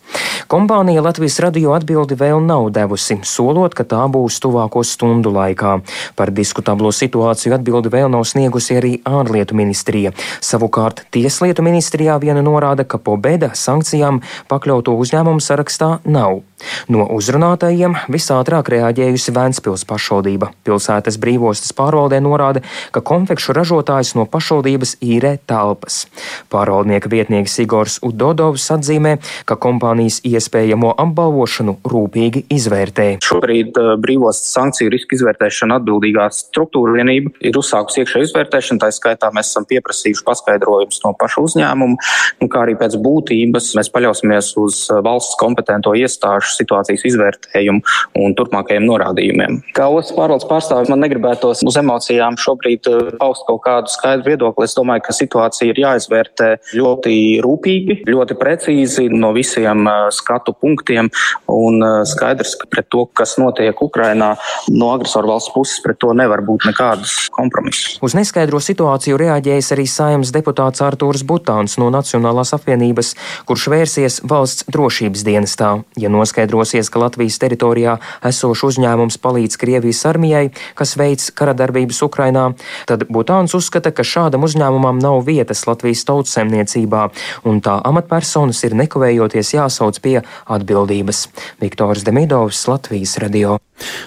Kompānija 0.50 1.04
Latvijas 1.04 1.38
radio 1.44 1.74
atbildi 1.76 2.18
vēl 2.18 2.42
nav 2.42 2.70
devusi 2.74 3.18
solot, 3.22 3.74
ka 3.74 3.86
tā 3.86 4.02
būs 4.10 4.40
tuvāko 4.42 4.82
stundu 4.84 5.30
laikā. 5.34 5.76
Par 6.18 6.32
diskutablo 6.34 6.90
situāciju 6.90 7.54
atbildi 7.54 7.92
vēl 7.94 8.10
nav 8.10 8.26
sniegusi 8.26 8.76
arī 8.80 8.92
ārlietu 9.06 9.54
ministrija. 9.54 10.12
Savukārt 10.40 11.04
Tieslietu 11.14 11.62
ministrijā 11.62 12.18
viena 12.22 12.42
norāda, 12.42 12.84
ka 12.84 12.98
Pobeda 12.98 13.52
sankcijām 13.54 14.22
pakļauto 14.50 14.98
uzņēmumu 14.98 15.44
sarakstā 15.44 15.98
nav. 16.04 16.42
No 16.88 17.04
uzrunātajiem 17.12 17.96
visātrāk 18.12 18.70
reaģējusi 18.72 19.34
Vēncpils 19.36 19.84
pašvaldība. 19.88 20.50
Pilsētas 20.64 21.18
brīvostas 21.20 21.74
pārvaldē 21.76 22.20
norāda, 22.24 22.62
ka 22.94 23.02
konfekšu 23.04 23.54
ražotājs 23.56 24.14
no 24.16 24.24
pašvaldības 24.30 24.96
īrē 25.04 25.36
telpas. 25.48 26.04
Pārvaldnieka 26.52 27.10
vietnieks 27.12 27.58
Igors 27.62 27.98
Udodovs 28.06 28.64
atzīmē, 28.72 29.16
ka 29.48 29.58
kompānijas 29.60 30.22
iespējamo 30.26 30.94
apbalvošanu 31.04 31.76
rūpīgi 31.84 32.46
izvērtē. 32.56 33.08
Šobrīd 33.26 33.76
uh, 33.80 33.92
brīvostas 34.00 34.54
sankciju 34.56 34.94
riska 34.94 35.18
izvērtēšana 35.18 35.80
atbildīgā 35.82 36.28
struktūra 36.32 36.96
vienība 36.96 37.34
ir 37.44 37.60
uzsākusi 37.60 38.02
iekšēju 38.04 38.30
izvērtēšanu. 38.30 38.80
Tā 38.80 38.92
skaitā 38.94 39.32
mēs 39.36 39.52
esam 39.52 39.68
pieprasījuši 39.68 40.24
paskaidrojumus 40.26 41.02
no 41.04 41.12
paša 41.20 41.44
uzņēmuma, 41.44 42.48
kā 42.48 42.64
arī 42.64 42.76
pēc 42.80 42.96
būtības 43.02 43.74
mēs 43.76 43.92
paļausimies 43.92 44.52
uz 44.62 44.82
uh, 44.88 45.02
valsts 45.04 45.36
kompetento 45.40 45.92
iestāžu 45.98 46.45
pašu 46.46 46.62
situācijas 46.62 47.04
izvērtējumu 47.10 47.82
un 48.22 48.34
turpmākajiem 48.38 48.86
norādījumiem. 48.86 49.58
Kā 49.76 49.88
ostas 49.90 50.14
pārvaldes 50.16 50.46
pārstāvis 50.48 50.90
man 50.92 51.02
negribētos 51.02 51.64
uz 51.66 51.78
emocijām 51.80 52.38
šobrīd 52.38 52.86
eh, 52.90 53.10
paust 53.20 53.46
kaut 53.48 53.62
kādu 53.66 53.90
skaidru 53.90 54.30
viedokli. 54.30 54.66
Es 54.66 54.76
domāju, 54.78 55.04
ka 55.06 55.16
situācija 55.16 55.72
ir 55.72 55.82
jāizvērtē 55.82 56.50
ļoti 56.78 57.16
rūpīgi, 57.44 58.00
ļoti 58.06 58.38
precīzi 58.38 59.08
no 59.12 59.32
visiem 59.36 59.86
eh, 59.90 60.06
skatu 60.14 60.54
punktiem 60.54 61.10
un 61.52 61.82
eh, 61.82 61.98
skaidrs, 62.08 62.56
ka 62.62 62.70
pret 62.70 62.90
to, 62.92 63.06
kas 63.16 63.36
notiek 63.42 63.82
Ukrainā, 63.82 64.34
no 64.70 64.92
agresoru 64.94 65.34
valsts 65.34 65.54
puses 65.54 65.82
pret 65.84 65.98
to 66.02 66.12
nevar 66.16 66.44
būt 66.46 66.68
nekādas 66.70 67.16
kompromises. 67.34 67.98
Uz 68.04 68.14
neskaidro 68.18 68.60
situāciju 68.62 69.18
reaģējis 69.20 69.72
arī 69.74 69.88
saimnes 69.90 70.32
deputāts 70.34 70.84
Artūrs 70.84 71.24
Butāns 71.26 71.76
no 71.80 71.90
Nacionālās 71.92 72.54
apvienības, 72.56 73.14
kurš 73.48 73.68
vērsies 73.72 74.20
valsts 74.28 74.66
drošības 74.72 75.24
dienestā. 75.26 75.72
Ja 76.00 76.10
noskaidrosies, 76.36 76.90
ka 76.90 77.00
Latvijas 77.00 77.38
teritorijā 77.40 77.96
esošs 78.24 78.64
uzņēmums 78.68 79.18
palīdz 79.22 79.56
Krievijas 79.56 80.04
armijai, 80.06 80.50
kas 80.74 80.96
veids 80.96 81.30
karadarbības 81.32 82.02
Ukrainā, 82.02 82.54
tad 82.86 83.06
Butāns 83.08 83.54
uzskata, 83.56 83.90
ka 83.90 84.04
šādam 84.04 84.44
uzņēmumam 84.44 85.00
nav 85.00 85.24
vietas 85.26 85.66
Latvijas 85.66 86.04
tautsemniecībā, 86.04 87.08
un 87.44 87.60
tā 87.60 87.80
amatpersonas 87.84 88.62
ir 88.64 88.76
nekavējoties 88.76 89.54
jāsauc 89.56 90.00
pie 90.02 90.20
atbildības. 90.46 91.28
Viktors 91.60 92.04
Demidovs, 92.04 92.66
Latvijas 92.68 93.16
radio. 93.18 93.58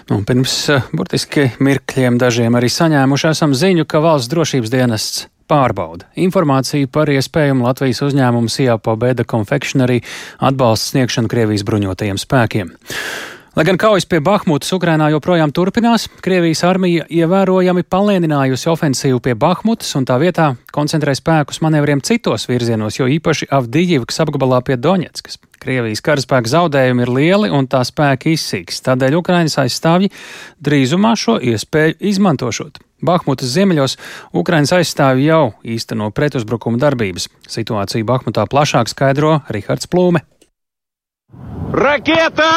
Nu, 0.09 0.21
pirms 0.25 0.53
eh, 0.69 0.85
burtiski 0.93 1.49
mirkļiem 1.59 2.17
dažiem 2.21 2.55
arī 2.57 2.69
saņēmuši 2.73 3.29
esam 3.33 3.53
ziņu, 3.57 3.85
ka 3.89 4.01
valsts 4.01 4.31
drošības 4.31 4.73
dienests 4.73 5.27
pārbauda 5.49 6.07
informāciju 6.19 6.91
par 6.93 7.09
iespējamu 7.11 7.65
Latvijas 7.67 8.03
uzņēmumu 8.05 8.51
Sijāpo 8.53 8.95
Bēda 8.99 9.25
Confectionery 9.29 10.03
atbalstu 10.39 10.93
sniegšanu 10.93 11.31
Krievijas 11.31 11.65
bruņotajiem 11.67 12.21
spēkiem. 12.21 12.71
Lai 13.57 13.65
gan 13.65 13.79
kaujas 13.81 14.05
pie 14.05 14.21
Bahmutas 14.23 14.69
Ukrainā 14.71 15.09
joprojām 15.09 15.51
turpinās, 15.51 16.05
Krievijas 16.23 16.61
armija 16.63 17.07
ievērojami 17.09 17.81
palēninājusi 17.91 18.69
ofensīvu 18.71 19.19
pie 19.25 19.33
Bahmutas 19.35 19.89
un 19.97 20.05
tā 20.07 20.19
vietā 20.21 20.51
koncentrē 20.71 21.15
spēkus 21.17 21.59
manevriem 21.65 21.99
citos 22.05 22.45
virzienos, 22.47 23.01
jo 23.01 23.09
īpaši 23.09 23.49
Avdijivkas 23.57 24.21
apgabalā 24.23 24.61
pie 24.63 24.77
Doņetskas. 24.77 25.41
Krievijas 25.59 26.05
karaspēka 26.05 26.53
zaudējumi 26.53 27.03
ir 27.03 27.11
lieli 27.17 27.49
un 27.51 27.67
tā 27.67 27.81
spēki 27.83 28.37
izsīks, 28.37 28.79
tādēļ 28.85 29.17
Ukrainas 29.19 29.57
aizstāvji 29.59 30.13
drīzumā 30.63 31.17
šo 31.19 31.35
iespēju 31.51 31.97
izmantošot. 32.13 32.79
Bahmutas 33.05 33.53
ziemeļos 33.55 33.97
Ukrainas 34.35 34.73
aizstāvji 34.75 35.29
jau 35.29 35.53
īsteno 35.63 36.09
pretuzbrukuma 36.15 36.81
darbības. 36.81 37.29
Situāciju 37.49 38.07
Bahmutā 38.09 38.45
plašāk 38.49 38.91
skaidro 38.91 39.39
Rihards 39.49 39.87
Plūme. 39.87 40.25
Raketa! 41.73 42.51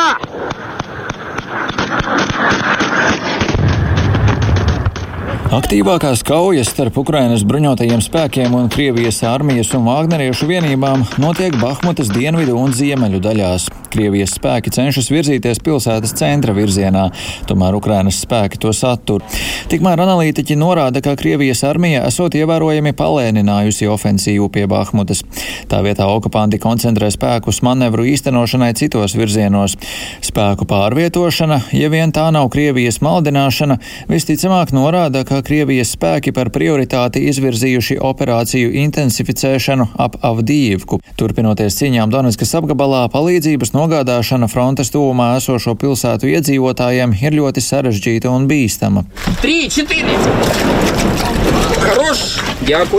Aktīvākās 5.53 6.23
kaujas 6.25 6.71
starp 6.73 6.97
Ukrainas 7.03 7.43
bruņotajiem 7.45 8.01
spēkiem 8.01 8.55
un 8.57 8.71
Krievijas 8.73 9.19
armijas 9.29 9.75
un 9.77 9.85
vāgneriešu 9.85 10.47
vienībām 10.49 11.03
notiek 11.21 11.59
Bahmutas 11.61 12.09
dienvidu 12.09 12.55
un 12.57 12.73
ziemeļu 12.73 13.21
daļās. 13.21 13.67
Krievijas 13.93 14.33
spēki 14.39 14.73
cenšas 14.73 15.11
virzīties 15.13 15.61
pilsētas 15.61 16.15
centra 16.17 16.55
virzienā, 16.57 17.03
tomēr 17.51 17.77
Ukrainas 17.77 18.23
spēki 18.25 18.63
to 18.63 18.73
satur. 18.73 19.21
Tikmēr 19.69 20.01
analītiķi 20.01 20.57
norāda, 20.57 21.03
ka 21.05 21.13
Krievijas 21.21 21.61
armija 21.69 22.07
esot 22.09 22.33
ievērojami 22.41 22.95
palēninājusi 22.97 23.91
ofensīvu 23.93 24.49
pie 24.55 24.65
Bahmutas. 24.73 25.21
Tā 25.69 25.83
vietā 25.85 26.09
okupanti 26.09 26.63
koncentrē 26.65 27.13
spēkus 27.13 27.61
manevru 27.61 28.09
īstenošanai 28.09 28.71
citos 28.81 29.19
virzienos. 29.21 29.77
Spēku 30.25 30.65
pārvietošana, 30.73 31.61
ja 31.77 31.93
vien 31.93 32.17
tā 32.17 32.31
nav 32.33 32.49
Krievijas 32.57 33.03
maldināšana, 33.05 33.77
visticamāk 34.09 34.73
norāda, 34.73 35.27
ka 35.29 35.42
Krievijas 35.42 35.94
spēki 35.96 36.34
par 36.36 36.50
prioritāti 36.54 37.24
izvirzījuši 37.32 37.98
operāciju 38.04 38.72
intensificēšanu 38.84 39.88
ap 39.98 40.18
Avdīvku. 40.26 41.00
Turpinoties 41.18 41.78
cīņām 41.80 42.12
Donetskas 42.14 42.54
apgabalā, 42.60 43.06
palīdzības 43.14 43.74
nogādāšana 43.78 44.50
frontes 44.52 44.94
tuvumā 44.94 45.38
esošo 45.40 45.74
pilsētu 45.80 46.30
iedzīvotājiem 46.34 47.16
ir 47.22 47.40
ļoti 47.40 47.64
sarežģīta 47.64 48.28
un 48.34 48.48
bīstama. 48.52 49.06
3, 49.42 49.70
4. 49.82 50.98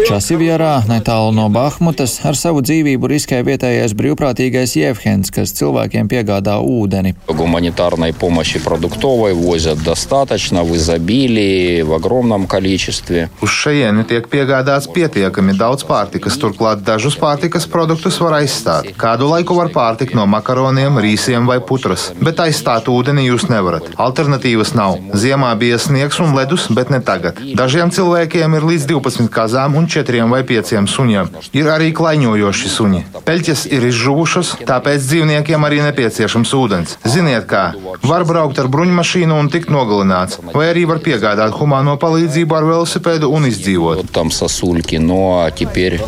Časivjarā, 0.09 0.85
netālu 0.88 1.33
no 1.37 1.48
Bahmutas, 1.53 2.14
ar 2.24 2.37
savu 2.38 2.62
dzīvību 2.64 3.09
riskē 3.11 3.40
vietējais 3.44 3.92
brīvprātīgais 3.98 4.72
Jevhens, 4.79 5.33
kas 5.35 5.53
cilvēkiem 5.59 6.09
piegādā 6.09 6.57
ūdeni. 6.62 7.14
Гуманитарной 7.29 8.12
помощи 8.12 8.59
продуктовой 8.59 9.35
возят 9.35 9.83
достаточно, 9.83 10.64
в 10.64 10.74
изобилии, 10.74 11.83
в 11.83 11.92
огромном 11.92 12.32
количестве. 12.48 13.29
Uz 13.42 13.51
šejieni 13.53 14.05
tiek 14.09 14.27
piegādāts 14.33 14.88
pietiekami 14.92 15.55
daudz 15.59 15.85
pārtikas, 15.88 16.38
turklāt 16.40 16.83
dažus 16.87 17.16
pārtikas 17.20 17.66
produktus 17.68 18.18
var 18.20 18.38
aizstāt. 18.40 18.90
Kādu 18.98 19.29
laiku 19.31 19.57
var 19.59 19.68
pārtikt 19.74 20.16
no 20.18 20.27
makaroniem, 20.27 20.98
rīsiem 21.05 21.46
vai 21.46 21.59
putras, 21.61 22.11
bet 22.20 22.40
aizstāt 22.40 22.88
ūdeni 22.88 23.27
jūs 23.29 23.48
nevarat. 23.53 23.92
Alternatīvas 23.96 24.74
nav. 24.79 24.98
Ziemā 25.12 25.53
bija 25.61 25.79
sniegs 25.79 26.20
un 26.24 26.35
ledus, 26.37 26.68
bet 26.72 26.90
ne 26.94 27.01
tagad. 27.05 27.40
Dažiem 27.59 27.92
cilvēkiem 27.94 28.57
ir 28.59 28.68
līdz 28.70 28.88
12 28.90 29.29
kazām 29.33 29.77
un 29.79 29.87
4 29.87 30.24
vai 30.33 30.42
5 30.48 30.88
suņiem. 30.88 31.31
Ir 31.57 31.70
arī 31.72 31.92
klaiņojoši 31.96 32.72
suņi. 32.74 33.05
Peļķes 33.29 33.66
ir 33.74 33.88
izžuvušas, 33.90 34.55
tāpēc 34.68 35.05
dzīvniekiem 35.05 35.64
arī 35.68 35.83
nepieciešams 35.88 36.55
ūdens. 36.59 36.96
Ziniet, 37.05 37.46
kā 37.51 37.72
var 38.03 38.24
braukt 38.29 38.59
ar 38.61 38.68
bruņmašīnu 38.72 39.38
un 39.38 39.51
tikt 39.53 39.72
nogalināts, 39.72 40.40
vai 40.55 40.70
arī 40.72 40.85
var 40.88 41.03
piegādāt 41.05 41.57
humāno 41.59 41.96
palīdzību 42.01 42.12
ar 42.12 42.64
velosipēdu 42.64 43.31
un 43.33 43.48
izdzīvot. 43.48 44.11
Там 44.12 44.31
сосульки, 44.31 44.96
но 44.96 45.48
теперь 45.55 46.01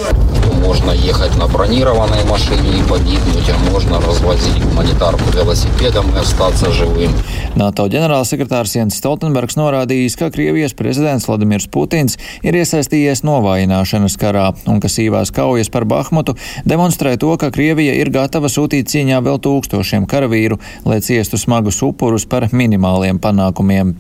можно 0.61 0.91
ехать 0.91 1.37
на 1.37 1.47
бронированной 1.47 2.25
машине 2.29 2.79
и 2.79 2.83
погибнуть, 2.89 3.49
а 3.49 3.71
можно 3.71 4.01
развозить 4.01 4.63
гуманитарку 4.63 5.25
велосипедом 5.35 6.15
и 6.15 6.19
остаться 6.19 6.71
живым. 6.71 7.13
NATO 7.57 7.89
ģenerālsekretārs 7.91 8.77
Jens 8.77 8.95
Stoltenbergs 9.01 9.57
norādījis, 9.59 10.17
ka 10.21 10.31
Krievijas 10.31 10.75
prezidents 10.77 11.27
Vladimirs 11.27 11.67
Putins 11.67 12.17
ir 12.47 12.55
iesaistījies 12.55 13.25
novājināšanas 13.27 14.17
karā 14.21 14.51
un 14.71 14.79
ka 14.81 14.89
sīvās 14.93 15.33
kaujas 15.35 15.73
par 15.73 15.87
Bahmutu 15.91 16.37
demonstrē 16.65 17.17
to, 17.19 17.33
ka 17.41 17.51
Krievija 17.51 17.97
ir 17.99 18.13
gatava 18.15 18.47
sūtīt 18.53 18.91
cīņā 18.93 19.19
vēl 19.27 19.41
tūkstošiem 19.43 20.07
karavīru, 20.11 20.61
lai 20.85 21.01
ciestu 21.03 21.41
smagus 21.41 21.81
upurus 21.83 22.29
par 22.31 22.47
minimāliem 22.53 23.19
panākumiem. 23.19 23.97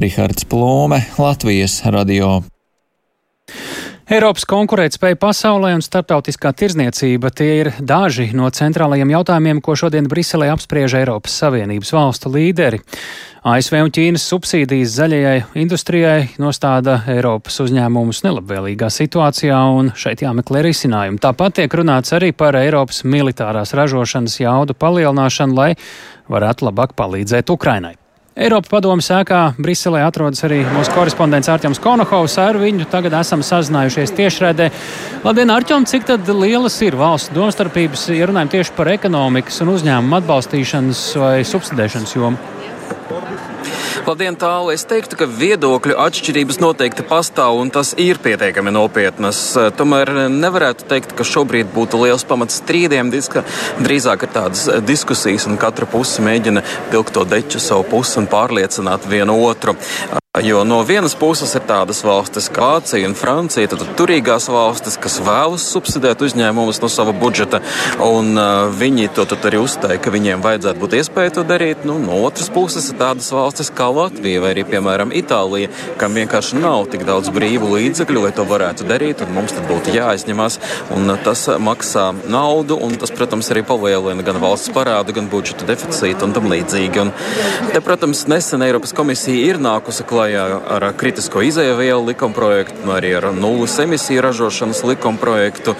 Rihards 0.00 0.48
Plūme, 0.48 1.04
Latvijas 1.18 1.41
radio. 1.91 2.41
Eiropas 4.03 4.43
konkurētspēja 4.45 5.15
pasaulē 5.15 5.69
un 5.77 5.81
starptautiskā 5.81 6.51
tirzniecība 6.59 7.29
tie 7.31 7.47
ir 7.61 7.69
daži 7.79 8.27
no 8.35 8.49
centrālajiem 8.51 9.13
jautājumiem, 9.13 9.61
ko 9.63 9.77
šodien 9.79 10.09
Briselē 10.11 10.49
apspriež 10.51 10.97
Eiropas 10.99 11.37
Savienības 11.39 11.93
valstu 11.95 12.33
līderi. 12.33 12.81
ASV 13.47 13.79
un 13.79 13.93
Ķīnas 13.95 14.27
subsīdijas 14.27 14.97
zaļajai 14.99 15.39
industrijai 15.63 16.27
nostāda 16.35 16.99
Eiropas 17.15 17.63
uzņēmumus 17.63 18.21
nelabvēlīgā 18.27 18.91
situācijā, 18.91 19.63
un 19.79 19.95
šeit 19.95 20.27
jāmeklē 20.27 20.67
risinājumi. 20.67 21.23
Tāpat 21.23 21.61
tiek 21.63 21.79
runāts 21.79 22.11
arī 22.13 22.35
par 22.35 22.59
Eiropas 22.59 23.05
militārās 23.07 23.71
ražošanas 23.71 24.39
jaudu 24.43 24.75
palielināšanu, 24.75 25.57
lai 25.57 25.73
varētu 26.27 26.69
labāk 26.69 26.95
palīdzēt 26.99 27.55
Ukrainai. 27.55 27.95
Eiropa 28.33 28.79
padomu 28.79 29.03
sēkā 29.05 29.39
Briselē 29.61 29.99
atrodas 30.07 30.41
arī 30.47 30.63
mūsu 30.65 30.89
korespondents 30.95 31.51
Arčuns 31.53 31.77
Konohovs. 31.81 32.39
Ar 32.41 32.57
viņu 32.57 32.87
tagad 32.89 33.13
esam 33.19 33.43
sazinājušies 33.45 34.15
tiešraidē. 34.17 34.71
Labdien, 35.21 35.53
Arčun, 35.53 35.85
cik 35.85 36.09
lielas 36.33 36.79
ir 36.81 36.97
valsts 36.97 37.29
domstarpības, 37.35 38.07
ja 38.17 38.25
runājam 38.31 38.49
tieši 38.55 38.73
par 38.73 38.89
ekonomikas 38.95 39.61
un 39.61 39.75
uzņēmumu 39.75 40.17
atbalstīšanas 40.23 41.03
vai 41.21 41.35
subsidēšanas 41.45 42.17
jomu? 42.17 42.41
Labdien, 44.01 44.33
tālu! 44.35 44.71
Es 44.73 44.83
teiktu, 44.89 45.17
ka 45.19 45.27
viedokļu 45.29 45.93
atšķirības 46.01 46.57
noteikti 46.63 47.05
pastāv 47.05 47.59
un 47.61 47.69
tas 47.73 47.93
ir 48.01 48.17
pietiekami 48.23 48.73
nopietnas. 48.73 49.43
Tomēr 49.77 50.11
nevarētu 50.33 50.89
teikt, 50.89 51.13
ka 51.17 51.27
šobrīd 51.27 51.69
būtu 51.75 52.01
liels 52.01 52.25
pamats 52.27 52.57
strīdiem. 52.63 53.13
Diska, 53.13 53.45
drīzāk 53.83 54.25
ir 54.25 54.33
tādas 54.33 54.65
diskusijas 54.87 55.45
un 55.51 55.61
katra 55.61 55.85
puse 55.89 56.25
mēģina 56.25 56.65
vilkt 56.89 57.13
to 57.13 57.27
deču 57.29 57.61
savu 57.61 57.85
pusi 57.93 58.17
un 58.23 58.29
pārliecināt 58.33 59.05
vienu 59.13 59.37
otru. 59.45 59.77
Jo 60.41 60.63
no 60.63 60.79
vienas 60.81 61.13
puses 61.13 61.51
ir 61.53 61.61
tādas 61.69 61.99
valstis 62.01 62.47
kā 62.49 62.71
Vācija 62.71 63.05
un 63.05 63.13
Francija, 63.13 63.69
tad 63.69 63.83
turīgās 63.99 64.47
valstis, 64.49 64.95
kas 64.97 65.19
vēlas 65.21 65.61
subsidēt 65.69 66.23
uzņēmumus 66.25 66.79
no 66.81 66.87
sava 66.89 67.11
budžeta, 67.13 67.59
un 68.01 68.31
uh, 68.33 68.63
viņi 68.73 69.11
to 69.13 69.27
arī 69.35 69.59
uzstāja, 69.61 69.99
ka 70.01 70.09
viņiem 70.09 70.41
vajadzētu 70.41 70.81
būt 70.81 70.95
iespēja 70.97 71.35
to 71.35 71.43
darīt. 71.45 71.83
Nu, 71.85 71.99
no 72.01 72.17
otras 72.25 72.49
puses 72.49 72.87
ir 72.89 72.97
tādas 72.97 73.27
valstis 73.29 73.69
kā 73.77 73.91
Latvija 73.93 74.41
vai 74.41 74.55
arī, 74.55 74.63
piemēram, 74.71 75.13
Itālija, 75.13 75.69
kam 76.01 76.17
vienkārši 76.17 76.57
nav 76.63 76.87
tik 76.89 77.05
daudz 77.05 77.29
brīvu 77.29 77.69
līdzekļu, 77.75 78.25
lai 78.25 78.33
to 78.33 78.47
varētu 78.49 78.89
darīt, 78.89 79.21
un 79.21 79.37
mums 79.37 79.53
tad 79.53 79.69
būtu 79.69 79.93
jāaizņemās, 79.93 80.57
un 80.97 81.13
uh, 81.13 81.21
tas 81.29 81.45
maksā 81.61 82.07
naudu, 82.25 82.79
un 82.81 82.97
tas, 82.97 83.13
protams, 83.13 83.51
arī 83.53 83.61
palielina 83.69 84.25
gan 84.25 84.41
valsts 84.41 84.73
parādu, 84.73 85.13
gan 85.13 85.29
budžeta 85.29 85.69
deficītu 85.69 86.25
un 86.25 86.33
tam 86.33 86.49
līdzīgi. 86.49 87.05
Un 87.05 87.13
te, 87.69 87.85
protams, 87.85 88.25
nesen 88.33 88.65
Eiropas 88.65 88.97
komisija 88.97 89.53
ir 89.53 89.61
nākusi 89.61 90.01
klāt 90.09 90.22
klajā 90.23 90.43
ar 90.71 90.83
kritisko 90.95 91.41
izēvielu 91.43 92.05
likumprojektu, 92.13 92.87
arī 92.95 93.09
ar 93.17 93.25
nulles 93.35 93.73
emisiju 93.83 94.21
ražošanas 94.23 94.83
likumprojektu, 94.87 95.73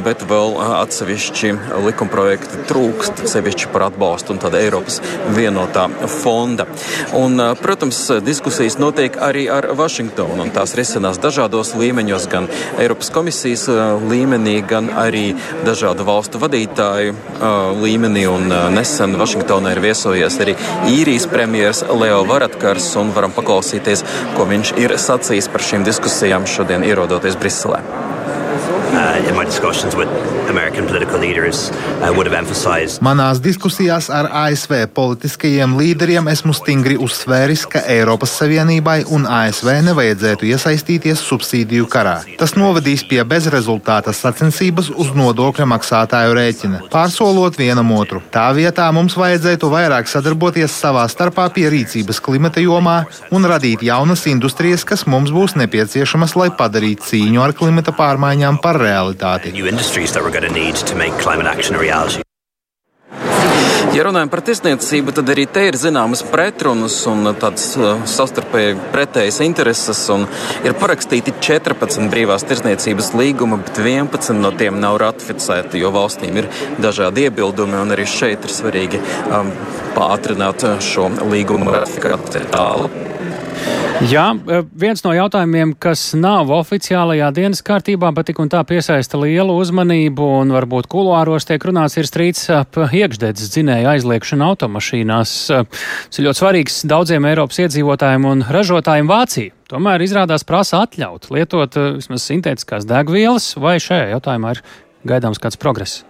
bet 0.00 0.22
vēl 0.24 0.54
atsevišķi 0.80 1.50
likumprojekti 1.84 2.62
trūkst, 2.70 3.20
sevišķi 3.28 3.68
par 3.74 3.90
atbalstu 3.90 4.32
un 4.32 4.40
tāda 4.40 4.62
Eiropas 4.62 5.02
vienotā 5.36 5.84
fonda. 6.08 6.64
Un, 7.18 7.36
protams, 7.60 7.98
diskusijas 8.24 8.78
notiek 8.80 9.18
arī 9.20 9.44
ar 9.52 9.68
Vašingtonu, 9.76 10.46
un 10.46 10.54
tās 10.54 10.72
risinās 10.78 11.20
dažādos 11.20 11.74
līmeņos, 11.76 12.28
gan 12.32 12.48
Eiropas 12.80 13.12
komisijas 13.12 13.66
līmenī, 14.08 14.56
gan 14.64 14.88
arī 14.96 15.34
dažādu 15.68 16.08
valstu 16.08 16.40
vadītāju 16.40 17.12
līmenī. 17.84 18.24
Un 18.32 18.48
nesen 18.78 19.18
Vašingtonā 19.20 19.76
ir 19.76 19.84
viesojies 19.84 20.40
arī 20.40 20.56
īrijas 20.88 21.28
premjeras 21.28 21.84
Leo 21.84 22.24
Varatkars, 22.32 22.88
un 22.96 23.12
varam 23.12 23.36
paklausīties 23.36 23.89
paklausīties, 23.90 24.04
ko 24.36 24.46
viņš 24.46 24.72
ir 24.78 24.94
sacījis 24.98 25.48
par 25.50 25.62
šīm 25.62 25.84
diskusijām 25.86 26.46
šodien 26.46 26.84
ierodoties 26.84 27.36
Briselē. 27.36 27.82
Uh, 28.90 30.39
Manās 33.06 33.38
diskusijās 33.42 34.08
ar 34.10 34.26
ASV 34.42 34.72
politiskajiem 34.94 35.76
līderiem 35.78 36.26
esmu 36.32 36.54
stingri 36.56 36.96
uzsvēris, 37.00 37.66
ka 37.70 37.82
Eiropas 37.94 38.32
Savienībai 38.40 39.04
un 39.14 39.28
ASV 39.30 39.70
nevajadzētu 39.86 40.48
iesaistīties 40.50 41.22
subsīdiju 41.28 41.86
karā. 41.92 42.16
Tas 42.40 42.56
novedīs 42.58 43.04
pie 43.06 43.20
bezrezultāta 43.28 44.14
sacensības 44.16 44.90
uz 44.90 45.12
nodokļu 45.14 45.68
maksātāju 45.70 46.34
rēķina, 46.38 46.82
pārsolot 46.92 47.58
vienam 47.60 47.94
otru. 47.94 48.22
Tā 48.34 48.48
vietā 48.56 48.88
mums 48.96 49.14
vajadzētu 49.20 49.70
vairāk 49.70 50.10
sadarboties 50.10 50.74
savā 50.82 51.06
starpā 51.12 51.46
pie 51.54 51.68
rīcības 51.70 52.22
klimata 52.26 52.62
jomā 52.64 53.04
un 53.30 53.46
radīt 53.46 53.84
jaunas 53.86 54.26
industrijas, 54.30 54.86
kas 54.88 55.06
mums 55.06 55.30
būs 55.34 55.54
nepieciešamas, 55.62 56.36
lai 56.40 56.50
padarītu 56.58 57.06
cīņu 57.12 57.46
ar 57.46 57.54
klimata 57.56 57.94
pārmaiņām 57.94 58.60
par 58.64 58.80
realitāti. 58.82 59.54
Ja 63.90 64.04
runājam 64.06 64.30
par 64.30 64.40
tirsniecību, 64.46 65.10
tad 65.16 65.30
arī 65.32 65.48
te 65.50 65.64
ir 65.66 65.74
zināmas 65.74 66.20
pretrunas 66.30 66.94
un 67.10 67.26
tādas 67.42 67.72
uh, 67.74 68.04
savstarpēji 68.06 68.76
pretējas 68.94 69.40
intereses. 69.42 70.04
Ir 70.62 70.76
parakstīti 70.78 71.34
14 71.42 72.06
brīvās 72.12 72.46
tirsniecības 72.46 73.10
līgumi, 73.18 73.58
bet 73.66 73.82
11 73.82 74.38
no 74.38 74.54
tiem 74.54 74.78
nav 74.80 75.00
ratificēti, 75.02 75.82
jo 75.82 75.90
valstīm 75.96 76.38
ir 76.38 76.50
dažādi 76.78 77.26
iebildumi. 77.26 77.82
Arī 77.82 78.06
šeit 78.06 78.46
ir 78.46 78.54
svarīgi 78.54 79.02
um, 79.26 79.50
pātrināt 79.98 80.68
šo 80.86 81.10
līgumu 81.26 81.74
ratifikāciju 81.74 82.52
tālu. 82.54 83.09
Jā, 84.08 84.30
e, 84.32 84.62
viens 84.80 85.02
no 85.04 85.10
jautājumiem, 85.12 85.74
kas 85.76 86.14
nav 86.16 86.48
oficiālajā 86.56 87.26
dienas 87.36 87.60
kārtībā, 87.60 88.08
bet 88.16 88.30
tik 88.30 88.38
un 88.40 88.48
tā 88.48 88.62
piesaista 88.64 89.20
lielu 89.20 89.52
uzmanību 89.60 90.24
un 90.38 90.54
varbūt 90.56 90.88
kuluāros 90.88 91.44
tiek 91.44 91.60
runāts, 91.68 91.98
ir 92.00 92.08
strīds 92.08 92.46
ap 92.56 92.78
iekšdedzes 92.80 93.52
dzinēju 93.52 93.90
aizliekšanu 93.92 94.46
automašīnās. 94.48 95.34
E, 95.52 95.60
tas 96.08 96.22
ir 96.22 96.30
ļoti 96.30 96.40
svarīgs 96.40 96.80
daudziem 96.88 97.28
Eiropas 97.28 97.60
iedzīvotājiem 97.66 98.28
un 98.32 98.44
ražotājiem 98.48 99.12
Vācija. 99.12 99.52
Tomēr 99.68 100.00
izrādās 100.06 100.48
prasa 100.48 100.80
atļaut 100.86 101.28
lietot 101.34 101.76
e, 101.76 101.88
vismaz 102.00 102.24
sintētiskās 102.24 102.88
degvielas, 102.88 103.52
vai 103.60 103.76
šajā 103.84 104.14
jautājumā 104.14 104.56
ir 104.56 104.64
gaidāms 105.12 105.44
kāds 105.44 105.60
progress. 105.60 106.06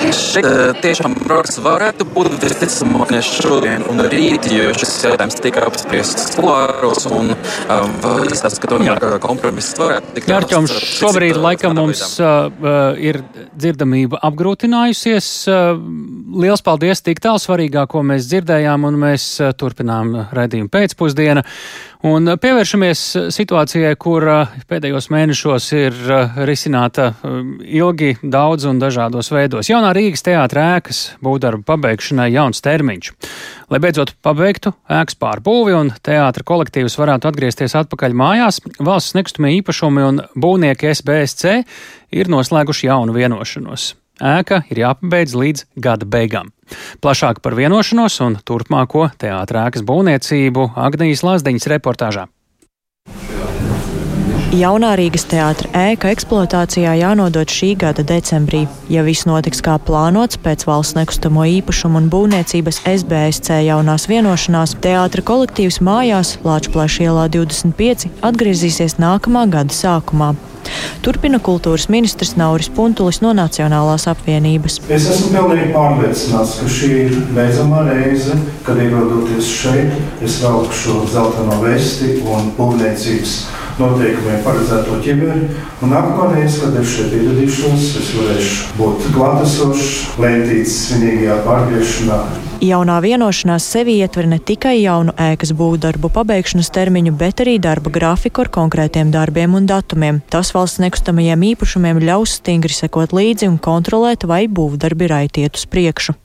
Šeit 0.00 0.46
uh, 0.48 0.70
tiešām 0.80 1.14
progress 1.20 1.60
varētu 1.60 2.06
būt 2.14 2.38
visticamāk 2.40 3.12
ne 3.12 3.20
šodien 3.24 3.84
un 3.90 4.00
rīt, 4.08 4.48
jo 4.48 4.70
šis 4.76 4.94
jautājums 5.04 5.36
tika 5.44 5.66
apspriests 5.68 6.30
skolāros 6.32 7.04
un 7.10 7.34
um, 7.34 7.92
izstāsta, 8.24 8.62
ka 8.62 8.72
tomēr 8.72 9.18
kompromiss 9.22 9.76
varētu 9.78 10.16
tikt. 10.16 10.30
Jārķom, 10.32 10.68
šobrīd 10.70 11.40
laikam 11.40 11.76
mums 11.76 12.04
uh, 12.22 12.48
ir 12.96 13.20
dzirdamība 13.52 14.22
apgrūtinājusies. 14.30 15.30
Uh, 15.52 15.84
liels 16.30 16.62
paldies 16.64 17.02
tik 17.04 17.20
tālu 17.22 17.40
svarīgāko 17.42 18.02
mēs 18.06 18.28
dzirdējām 18.30 18.86
un 18.88 18.98
mēs 19.02 19.26
uh, 19.42 19.52
turpinām 19.56 20.12
raidījumu 20.36 20.70
pēcpusdienu. 20.72 21.44
Un 22.08 22.32
pievēršamies 22.40 23.00
situācijai, 23.34 23.92
kur 24.00 24.24
pēdējos 24.70 25.10
mēnešos 25.12 25.66
ir 25.76 25.98
risināta 26.48 27.10
ilgi, 27.60 28.14
daudz 28.22 28.64
un 28.70 28.80
dažādos 28.80 29.28
veidos. 29.34 29.68
Jaunā 29.68 29.92
Rīgas 29.92 30.24
teātra 30.24 30.78
ēkas 30.78 31.02
būvdarbu 31.20 31.66
pabeigšanai 31.68 32.30
jauns 32.32 32.64
termiņš. 32.64 33.12
Lai 33.68 33.84
beidzot 33.84 34.14
pabeigtu 34.24 34.72
ēkas 34.88 35.20
pārbūvi 35.20 35.76
un 35.76 35.92
teātra 36.00 36.46
kolektīvs 36.48 36.96
varētu 36.96 37.28
atgriezties 37.28 37.76
atpakaļ 37.84 38.16
mājās, 38.16 38.64
valsts 38.80 39.18
nekustamie 39.20 39.58
īpašumi 39.60 40.08
un 40.08 40.24
būvnieki 40.40 40.94
SBSC 40.96 41.60
ir 42.16 42.32
noslēguši 42.32 42.88
jaunu 42.88 43.20
vienošanos. 43.20 43.92
Ēka 44.20 44.62
ir 44.68 44.82
jāpabeidz 44.84 45.36
līdz 45.36 45.64
gada 45.80 46.04
beigām. 46.04 46.52
Plašāk 47.00 47.40
par 47.42 47.56
vienošanos 47.58 48.20
un 48.26 48.36
turpmāko 48.44 49.08
teātrēkas 49.20 49.86
būvniecību 49.88 50.72
Agnijas 50.76 51.24
Lazdiņas 51.26 51.72
reportāžā. 51.72 52.28
Jaunā 54.50 54.96
Rīgas 54.98 55.28
teātra 55.30 55.68
ēka 55.78 56.08
eksploatācijā 56.10 56.96
jānodod 56.98 57.52
šī 57.54 57.68
gada 57.78 58.02
decembrī. 58.02 58.64
Ja 58.90 59.04
viss 59.06 59.22
notiks 59.28 59.62
kā 59.62 59.76
plānots 59.78 60.40
pēc 60.42 60.66
valsts 60.66 60.98
nekustamo 60.98 61.46
īpašumu 61.46 62.02
un 62.02 62.10
būvniecības 62.10 62.82
SBSC 62.82 63.60
jaunās 63.68 64.08
vienošanās, 64.10 64.74
teātra 64.82 65.22
kolektīvs 65.22 65.78
mājās 65.86 66.34
Lāčplēša 66.42 67.06
ielā 67.06 67.28
25 67.38 68.10
atgriezīsies 68.26 68.98
nākamā 68.98 69.46
gada 69.54 69.70
sākumā. 69.70 70.34
Turpina 71.04 71.38
kultūras 71.40 71.86
ministrs 71.92 72.34
Nauris 72.36 72.68
Puntulis 72.76 73.20
no 73.24 73.32
Nacionālās 73.36 74.04
apvienības. 74.10 74.80
Es 74.92 75.06
esmu 75.08 75.30
pilnīgi 75.36 75.70
pārliecināts, 75.72 76.58
ka 76.60 76.68
šī 76.68 76.90
ir 77.06 77.14
beidzamā 77.36 77.86
reize, 77.88 78.36
kad 78.66 78.80
ierodoties 78.82 79.48
šeit, 79.62 79.96
es 80.24 80.36
velku 80.44 80.76
šo 80.82 80.98
zeltaino 81.12 81.56
vesti 81.64 82.18
un 82.20 82.52
būvniecības 82.58 83.38
noteikumiem 83.80 84.44
paredzēto 84.44 85.00
ķimeri. 85.04 85.48
Un 85.80 85.94
nākamā 85.94 86.34
reize, 86.34 86.60
kad 86.66 86.76
es 86.82 86.92
šeit 86.92 87.16
ieradīšos, 87.16 87.88
es 88.02 88.12
varēšu 88.18 88.76
būt 88.76 89.10
klātesošs, 89.16 89.90
lētīts 90.20 90.78
svinīgajā 90.84 91.40
pārgriešanā 91.48 92.22
Jaunā 92.60 92.98
vienošanās 93.00 93.64
sevi 93.72 93.94
ietver 94.04 94.26
ne 94.28 94.36
tikai 94.36 94.74
jaunu 94.82 95.14
ēkas 95.16 95.54
būvdarbu 95.56 96.10
pabeigšanas 96.12 96.68
termiņu, 96.76 97.14
bet 97.16 97.40
arī 97.40 97.54
darba 97.56 97.88
grafiku 97.94 98.44
ar 98.44 98.50
konkrētiem 98.52 99.08
darbiem 99.14 99.56
un 99.56 99.64
datumiem. 99.70 100.20
Tas 100.28 100.52
valsts 100.52 100.82
nekustamajiem 100.84 101.46
īpašumiem 101.54 102.02
ļaus 102.04 102.36
stingri 102.42 102.76
sekot 102.76 103.16
līdzi 103.16 103.48
un 103.48 103.56
kontrolēt, 103.56 104.28
vai 104.28 104.44
būvdarbi 104.44 105.08
raitiet 105.08 105.56
uz 105.56 105.64
priekšu. 105.72 106.20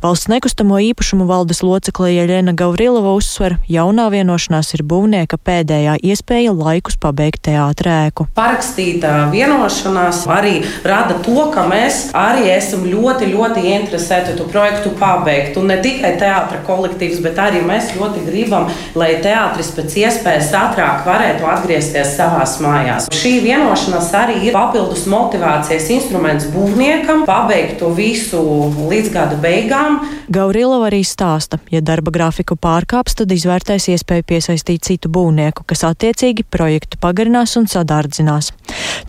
Valsts 0.00 0.30
nekustamo 0.32 0.78
īpašumu 0.80 1.26
valdes 1.28 1.60
locekle 1.60 2.08
Jeļena 2.14 2.54
Gavrilova 2.56 3.12
uzsver, 3.18 3.58
jaunā 3.68 4.06
vienošanās 4.12 4.72
ir 4.76 4.82
būvnieka 4.88 5.36
pēdējā 5.44 5.98
iespēja 6.00 6.54
laikus 6.56 6.96
pabeigt 7.00 7.42
teātrēku. 7.44 8.30
Parakstītā 8.38 9.28
vienošanās 9.34 10.22
arī 10.32 10.54
rada 10.88 11.18
to, 11.20 11.44
ka 11.52 11.66
mēs 11.68 12.06
arī 12.16 12.48
esam 12.54 12.86
ļoti, 12.88 13.28
ļoti 13.34 13.66
interesēti 13.74 14.36
to 14.38 14.46
projektu 14.48 14.94
pabeigt. 14.96 15.58
Un 15.60 15.68
ne 15.68 15.76
tikai 15.84 16.14
teātra 16.20 16.62
kolektīvs, 16.64 17.20
bet 17.24 17.36
arī 17.42 17.60
mēs 17.66 17.92
ļoti 17.98 18.24
gribam, 18.24 18.70
lai 18.96 19.12
teātris 19.20 19.72
pēc 19.76 19.98
iespējas 20.06 20.52
ātrāk 20.62 21.04
varētu 21.04 21.48
atgriezties 21.50 22.16
savās 22.16 22.56
mājās. 22.64 23.10
Šī 23.20 23.36
vienošanās 23.44 24.10
arī 24.16 24.40
ir 24.48 24.56
papildus 24.56 25.04
motivācijas 25.10 25.92
instruments 25.92 26.48
būvniekam 26.56 27.26
pabeigt 27.28 27.78
to 27.84 27.92
visu 28.00 28.40
līdz 28.88 29.12
gada 29.12 29.36
beigām 29.36 29.49
beigām. 29.50 29.98
Gaurilova 30.32 30.88
arī 30.90 31.02
stāsta, 31.06 31.58
ja 31.72 31.82
darba 31.84 32.12
grafiku 32.14 32.56
pārkāps, 32.60 33.16
tad 33.18 33.32
izvērtēs 33.34 33.90
iespēju 33.94 34.26
piesaistīt 34.30 34.86
citu 34.86 35.10
būvnieku, 35.12 35.66
kas 35.66 35.84
attiecīgi 35.88 36.46
projektu 36.46 37.00
pagarinās 37.02 37.56
un 37.60 37.66
sadārdzinās. 37.70 38.52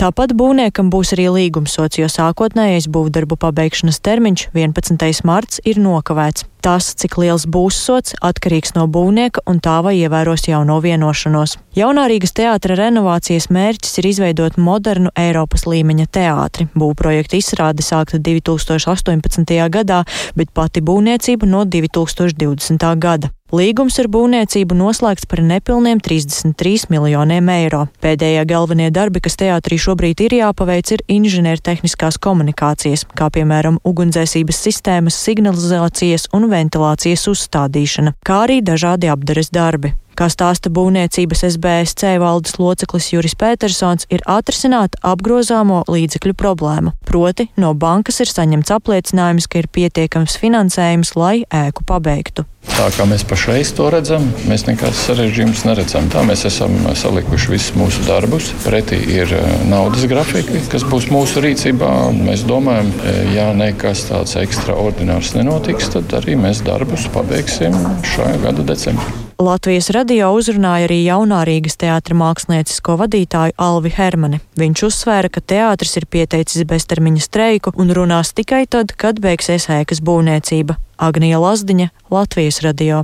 Tāpat 0.01 0.33
būvniekam 0.37 0.89
būs 0.93 1.13
arī 1.15 1.29
līgumsots, 1.35 1.99
jo 2.01 2.09
sākotnējais 2.09 2.89
būvdarbu 2.91 3.37
pabeigšanas 3.41 4.01
termiņš 4.01 4.47
11. 4.57 5.25
marts 5.27 5.61
ir 5.65 5.81
nokavēts. 5.81 6.47
Tas, 6.61 6.91
cik 6.93 7.15
liels 7.17 7.47
būs 7.49 7.77
sots, 7.87 8.13
atkarīgs 8.21 8.75
no 8.75 8.83
būvnieka 8.85 9.41
un 9.49 9.57
tā 9.65 9.79
vai 9.81 9.95
ievēros 9.97 10.45
jauno 10.45 10.75
vienošanos. 10.83 11.55
Jaunā 11.73 12.03
Rīgas 12.11 12.35
teātra 12.37 12.77
renovācijas 12.77 13.49
mērķis 13.49 13.97
ir 13.97 14.09
izveidot 14.11 14.59
modernu 14.61 15.09
Eiropas 15.17 15.65
līmeņa 15.65 16.05
teātri. 16.13 16.67
Būvprojekta 16.77 17.39
izstrāde 17.39 17.81
sākta 17.81 18.21
2018. 18.21 19.57
gadā, 19.73 20.03
bet 20.37 20.53
pati 20.53 20.85
būvniecība 20.85 21.49
no 21.49 21.65
2020. 21.65 22.89
gada. 23.01 23.33
Līgums 23.51 23.97
ar 23.99 24.07
būvniecību 24.07 24.77
noslēgts 24.79 25.25
par 25.27 25.41
nepilniem 25.43 25.99
33 25.99 26.85
miljoniem 26.87 27.49
eiro. 27.51 27.81
Pēdējie 27.99 28.45
galvenie 28.47 28.87
darbi, 28.95 29.19
kas 29.19 29.35
teātrī 29.41 29.75
šobrīd 29.75 30.23
ir 30.23 30.37
jāpaveic, 30.37 30.93
ir 30.95 31.03
inženiertehniskās 31.11 32.15
komunikācijas, 32.23 33.03
kā 33.11 33.27
piemēram 33.35 33.81
ugunsdzēsības 33.83 34.61
sistēmas, 34.69 35.19
signalizācijas 35.27 36.29
un 36.31 36.47
ventilācijas 36.53 37.27
uzstādīšana, 37.33 38.15
kā 38.23 38.45
arī 38.45 38.61
dažādi 38.63 39.11
apdares 39.11 39.51
darbi. 39.51 39.97
Kā 40.17 40.27
stāsta 40.31 40.71
būvniecības 40.73 41.45
SBSC 41.53 42.17
valdes 42.21 42.57
loceklis 42.59 43.11
Juris 43.13 43.35
Petersons, 43.39 44.07
ir 44.11 44.23
atrisināta 44.29 44.99
apgrozāmo 45.13 45.83
līdzekļu 45.87 46.35
problēma. 46.37 46.95
Proti, 47.07 47.47
no 47.59 47.73
bankas 47.73 48.21
ir 48.23 48.31
saņemts 48.31 48.73
apliecinājums, 48.75 49.47
ka 49.47 49.63
ir 49.63 49.71
pietiekams 49.71 50.37
finansējums, 50.41 51.15
lai 51.15 51.35
ēku 51.47 51.87
pabeigtu. 51.87 52.45
Tā 52.61 52.87
kā 52.93 53.07
mēs 53.09 53.23
pašreiz 53.25 53.71
to 53.77 53.87
redzam, 53.93 54.27
mēs 54.49 54.67
nekādas 54.67 54.99
sarežģījumus 55.07 55.63
neredzam. 55.65 56.09
Tā 56.13 56.21
mēs 56.27 56.45
esam 56.49 56.75
salikuši 56.97 57.53
visus 57.55 57.73
mūsu 57.77 58.05
darbus. 58.05 58.51
Pretī 58.61 58.99
ir 59.15 59.33
e, 59.33 59.41
naudas 59.71 60.05
grafiki, 60.11 60.61
kas 60.69 60.85
būs 60.91 61.09
mūsu 61.13 61.41
rīcībā. 61.41 61.89
Mēs 62.21 62.45
domājam, 62.49 62.93
e, 63.01 63.15
ja 63.37 63.49
nekas 63.57 64.05
tāds 64.11 64.37
ekstraordinārs 64.43 65.33
nenotiks, 65.39 65.89
tad 65.97 66.13
arī 66.21 66.37
mēs 66.37 66.61
darbus 66.67 67.09
pabeigsim 67.15 67.75
šā 68.13 68.29
gada 68.45 68.69
decembrī. 68.73 69.30
Latvijas 69.41 69.87
radio 69.89 70.27
uzrunāja 70.37 70.85
arī 70.85 70.99
jaunā 71.01 71.39
Rīgas 71.47 71.79
teātra 71.81 72.13
māksliniecisko 72.19 72.93
vadītāju 72.99 73.55
Alvi 73.57 73.89
Hermani. 73.95 74.37
Viņš 74.61 74.83
uzsvēra, 74.85 75.31
ka 75.33 75.41
teātris 75.41 75.97
ir 75.97 76.05
pieteicis 76.05 76.67
beztermiņa 76.69 77.23
streiku 77.25 77.73
un 77.81 77.89
runās 77.97 78.35
tikai 78.37 78.67
tad, 78.69 78.93
kad 78.93 79.17
beigsies 79.23 79.65
ēkas 79.73 80.03
būvniecība. 80.05 80.77
Agnija 81.01 81.41
Lazdiņa, 81.41 81.89
Latvijas 82.13 82.61
radio. 82.67 83.01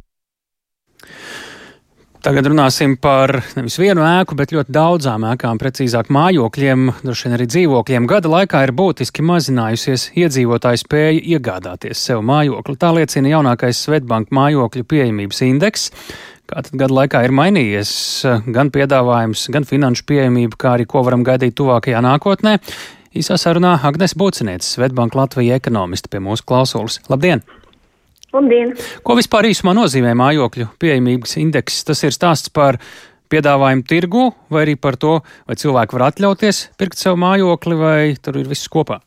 Tagad 2.25 2.47
runāsim 2.49 2.95
par 2.97 3.31
nevis 3.55 3.75
vienu 3.77 4.01
ēku, 4.01 4.35
bet 4.37 4.51
ļoti 4.55 4.73
daudzām 4.73 5.23
ēkām, 5.29 5.59
precīzāk 5.61 6.09
mājokļiem, 6.13 6.87
droši 7.03 7.27
vien 7.27 7.35
arī 7.37 7.45
dzīvokļiem. 7.53 8.07
Gada 8.09 8.31
laikā 8.31 8.63
ir 8.65 8.73
būtiski 8.77 9.25
mazinājusies 9.25 10.07
iedzīvotāju 10.17 10.81
spēja 10.81 11.21
iegādāties 11.35 12.01
sev 12.09 12.23
mājokli. 12.25 12.75
Tā 12.81 12.89
liecina 12.97 13.35
jaunākais 13.35 13.83
Svetbanka 13.85 14.33
mājokļu 14.33 14.87
pieejamības 14.89 15.43
indeks. 15.45 15.85
Kā 16.47 16.63
tad 16.65 16.79
gada 16.79 16.97
laikā 17.01 17.21
ir 17.27 17.35
mainījies 17.37 17.91
gan 18.55 18.73
piedāvājums, 18.73 19.45
gan 19.53 19.67
finanšu 19.67 20.07
pieejamība, 20.09 20.57
kā 20.57 20.73
arī 20.77 20.87
ko 20.89 21.05
varam 21.05 21.25
gaidīt 21.27 21.57
tuvākajā 21.59 22.01
nākotnē? 22.07 22.57
Īsā 23.17 23.37
sarunā 23.39 23.77
Agnes 23.87 24.17
Bucinietis, 24.17 24.73
Svetbanka 24.75 25.21
Latvija 25.21 25.61
ekonomista 25.61 26.09
pie 26.11 26.23
mūsu 26.23 26.47
klausulas. 26.49 26.99
Labdien! 27.13 27.45
Labdien! 28.37 28.75
Ko 29.01 29.15
vispār 29.17 29.49
īsumā 29.49 29.73
nozīmē 29.73 30.13
mājokļu 30.17 30.69
pieejamības 30.81 31.37
indeks? 31.41 31.81
Tas 31.87 32.03
ir 32.05 32.13
stāsts 32.13 32.51
par 32.53 32.77
piedāvājumu 33.33 33.85
tirgu, 33.89 34.29
vai 34.53 34.67
arī 34.67 34.77
par 34.79 34.97
to, 35.01 35.17
vai 35.49 35.57
cilvēki 35.57 35.97
var 35.97 36.07
atļauties 36.11 36.61
pirkt 36.77 37.01
sev 37.01 37.17
mājokli, 37.19 37.77
vai 37.79 38.01
tur 38.21 38.37
ir 38.37 38.49
viss 38.51 38.69
kopā? 38.71 38.99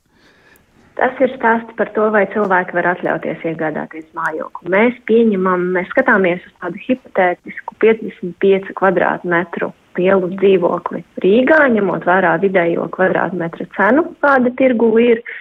Tas 0.99 1.21
ir 1.23 1.31
stāsts 1.37 1.77
par 1.79 1.93
to, 1.95 2.09
vai 2.13 2.27
cilvēki 2.33 2.75
var 2.77 2.91
atļauties 2.91 3.45
iegādāties 3.53 4.09
mājokli. 4.19 4.73
Mēs 4.75 4.99
pieņemam, 5.09 5.71
mēs 5.77 5.89
skatāmies 5.95 6.43
uz 6.45 6.57
tādu 6.61 6.83
hipotētisku 6.89 7.79
55 7.81 8.75
kvadrātmetru 8.77 9.71
lielu 10.01 10.33
dzīvokli 10.35 11.05
Rīgā, 11.23 11.63
ņemot 11.77 12.05
vērā 12.09 12.35
vidējo 12.43 12.91
kvadrātmetra 12.97 13.69
cenu, 13.79 14.11
kāda 14.25 14.53
tirgu 14.59 14.91
ir. 15.07 15.23
Uh, 15.23 15.39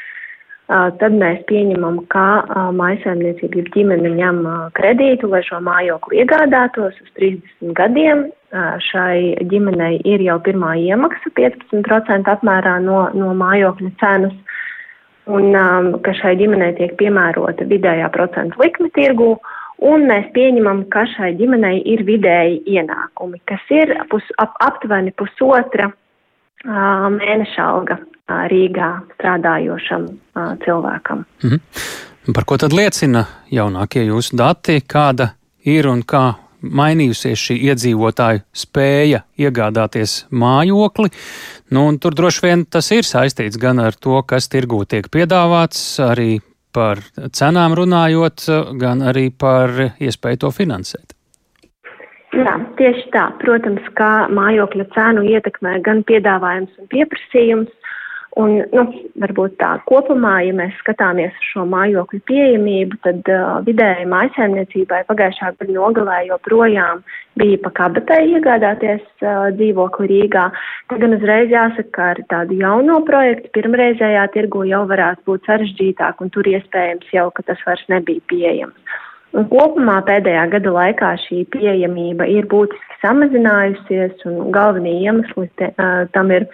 tad 0.69 1.15
mēs 1.17 1.41
pieņemam, 1.49 2.03
ka 2.13 2.45
mājsaimniecība 2.77 3.61
ir 3.61 3.69
ģimene 3.73 4.11
ņem 4.19 4.41
kredītu, 4.77 5.29
lai 5.31 5.41
šo 5.47 5.61
mājokli 5.65 6.21
iegādātos 6.21 6.97
uz 7.01 7.13
30 7.17 7.73
gadiem. 7.77 8.27
Šai 8.89 9.37
ģimenei 9.49 9.99
ir 10.09 10.21
jau 10.25 10.37
pirmā 10.45 10.75
iemaksa 10.81 11.31
15% 11.37 12.29
apmērā 12.33 12.79
no, 12.85 13.07
no 13.17 13.33
mājokļa 13.37 13.89
cenas, 14.01 14.35
un 15.29 15.53
ka 16.05 16.13
šai 16.17 16.35
ģimenei 16.37 16.75
tiek 16.77 16.93
piemērota 17.01 17.65
vidējā 17.69 18.09
procentu 18.13 18.61
likme 18.61 18.91
tirgū. 18.97 19.35
Un 19.89 20.09
mēs 20.09 20.25
pieņemam, 20.35 20.83
ka 20.91 21.05
šai 21.07 21.31
ģimenei 21.39 21.77
ir 21.87 22.01
vidēji 22.03 22.59
ienākumi, 22.67 23.39
kas 23.47 23.61
ir 23.71 23.93
pus, 24.11 24.25
ap, 24.43 24.57
aptuveni 24.59 25.13
pusotra 25.15 25.87
uh, 25.87 27.05
mēneša 27.15 27.63
alga 27.63 27.95
Rīgā 28.51 28.91
strādājošam 29.15 30.07
cilvēkam. 30.65 31.25
Mhm. 31.43 31.63
Par 32.35 32.45
ko 32.45 32.57
tad 32.61 32.75
liecina 32.75 33.23
jaunākie 33.49 34.03
jūsu 34.05 34.37
dati, 34.37 34.81
kāda 34.85 35.31
ir 35.65 35.87
un 35.89 36.03
kā 36.03 36.35
mainījusies 36.61 37.39
šī 37.39 37.55
iedzīvotāju 37.71 38.43
spēja 38.53 39.23
iegādāties 39.39 40.25
mājokli? 40.29 41.09
Nu, 41.73 41.85
tur 41.97 42.17
droši 42.17 42.45
vien 42.45 42.65
tas 42.65 42.91
ir 42.91 43.07
saistīts 43.07 43.57
gan 43.61 43.79
ar 43.81 43.95
to, 43.95 44.19
kas 44.27 44.49
tirgū 44.51 44.83
tiek 44.89 45.07
piedāvāts, 45.09 45.81
arī 46.03 46.41
par 46.75 47.01
cenām 47.33 47.73
runājot, 47.77 48.45
gan 48.77 49.01
arī 49.09 49.29
par 49.31 49.73
iespēju 49.97 50.43
to 50.43 50.51
finansēt. 50.53 51.15
Jā, 52.37 52.59
tieši 52.77 53.07
tā. 53.13 53.25
Protams, 53.41 53.85
kā 53.97 54.29
mājokļa 54.29 54.85
cenu 54.93 55.25
ietekmē 55.31 55.79
gan 55.85 56.03
piedāvājums 56.05 56.75
un 56.77 56.89
pieprasījums, 56.91 57.71
Un, 58.37 58.59
nu, 58.69 58.83
varbūt 59.17 59.55
tā 59.57 59.71
kopumā, 59.89 60.35
ja 60.45 60.53
mēs 60.53 60.75
skatāmies 60.83 61.33
uz 61.33 61.47
šo 61.49 61.63
mājokļu 61.71 62.19
pieejamību, 62.29 62.99
tad 63.01 63.31
uh, 63.33 63.57
vidēji 63.65 64.05
mājasēmniecībai 64.11 64.99
pagājušā 65.07 65.49
gada 65.57 65.73
nogalē 65.73 66.19
joprojām 66.27 67.01
bija 67.41 67.57
pa 67.63 67.73
kabatai 67.81 68.21
iegādāties 68.35 69.01
uh, 69.25 69.49
dzīvokli 69.57 70.11
Rīgā. 70.13 70.45
Tad 70.93 71.01
gan 71.01 71.17
uzreiz 71.17 71.49
jāsaka, 71.49 71.89
ka 71.97 72.07
ar 72.13 72.23
tādu 72.29 72.61
jauno 72.61 73.01
projektu 73.09 73.49
pirmreizējā 73.57 74.29
tirgu 74.37 74.63
jau 74.69 74.85
varētu 74.93 75.25
būt 75.25 75.49
sarežģītāk, 75.49 76.21
un 76.21 76.29
tur 76.29 76.53
iespējams 76.53 77.09
jau, 77.17 77.27
ka 77.33 77.49
tas 77.49 77.65
vairs 77.65 77.85
nebija 77.89 78.21
pieejams. 78.29 78.97
Un 79.33 79.45
kopumā 79.49 79.99
pēdējā 80.05 80.47
gada 80.53 80.71
laikā 80.73 81.15
šī 81.25 81.43
pieejamība 81.53 82.29
ir 82.29 82.45
būtiski 82.49 83.01
samazinājusies, 83.01 84.21
un 84.29 84.51
galvenie 84.53 84.99
iemesli 85.01 85.49
te, 85.57 85.73
uh, 85.73 86.05
tam 86.13 86.29
ir 86.33 86.45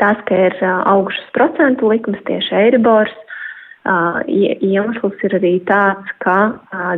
tas, 0.00 0.18
ka 0.28 0.38
ir 0.48 0.56
augšas 0.64 1.26
procentu 1.36 1.90
likmes 1.92 2.20
tieši 2.28 2.54
Eiribors. 2.60 3.14
Iemesls 3.84 5.24
ir 5.26 5.34
arī 5.36 5.58
tāds, 5.68 6.12
ka 6.24 6.36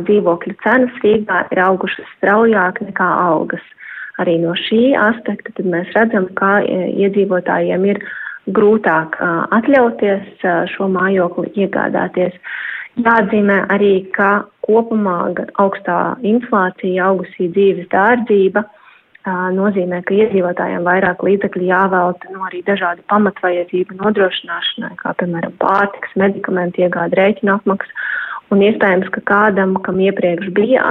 dzīvokļu 0.07 0.55
cenas 0.63 1.01
Rīgā 1.03 1.41
ir 1.51 1.63
augušas 1.65 2.07
straujāk 2.15 2.79
nekā 2.85 3.09
algas. 3.25 3.65
Arī 4.17 4.37
no 4.41 4.55
šī 4.57 4.95
aspekta 4.97 5.65
mēs 5.67 5.91
redzam, 5.97 6.29
ka 6.39 6.61
iedzīvotājiem 6.65 7.83
ir 7.91 7.99
grūtāk 8.55 9.19
atļauties 9.19 10.47
šo 10.71 10.87
mājokli 10.95 11.51
iegādāties. 11.59 12.33
Jāatzīmē 12.97 13.59
arī, 13.69 14.07
ka 14.15 14.47
kopumā 14.65 15.19
augstā 15.61 16.15
inflācija, 16.25 17.11
augusī 17.11 17.51
dzīves 17.51 17.91
dārdzība 17.91 18.63
nozīmē, 19.55 20.01
ka 20.07 20.15
iedzīvotājiem 20.15 20.85
vairāk 20.87 21.23
līdzekļu 21.25 21.67
jāvelta 21.69 22.31
no 22.33 22.45
arī 22.47 22.61
dažādu 22.67 23.03
pamatvajadzību 23.11 23.97
nodrošināšanai, 23.99 24.93
kā 25.01 25.13
piemēram 25.19 25.57
pārtiks, 25.61 26.15
medikamentu 26.19 26.85
iegāde, 26.85 27.19
rēķina 27.19 27.57
apmaksa. 27.59 28.07
Un 28.55 28.61
iespējams, 28.63 29.09
ka 29.11 29.21
kādam, 29.27 29.73
kam 29.83 29.97
iepriekš 29.99 30.53
bija, 30.55 30.83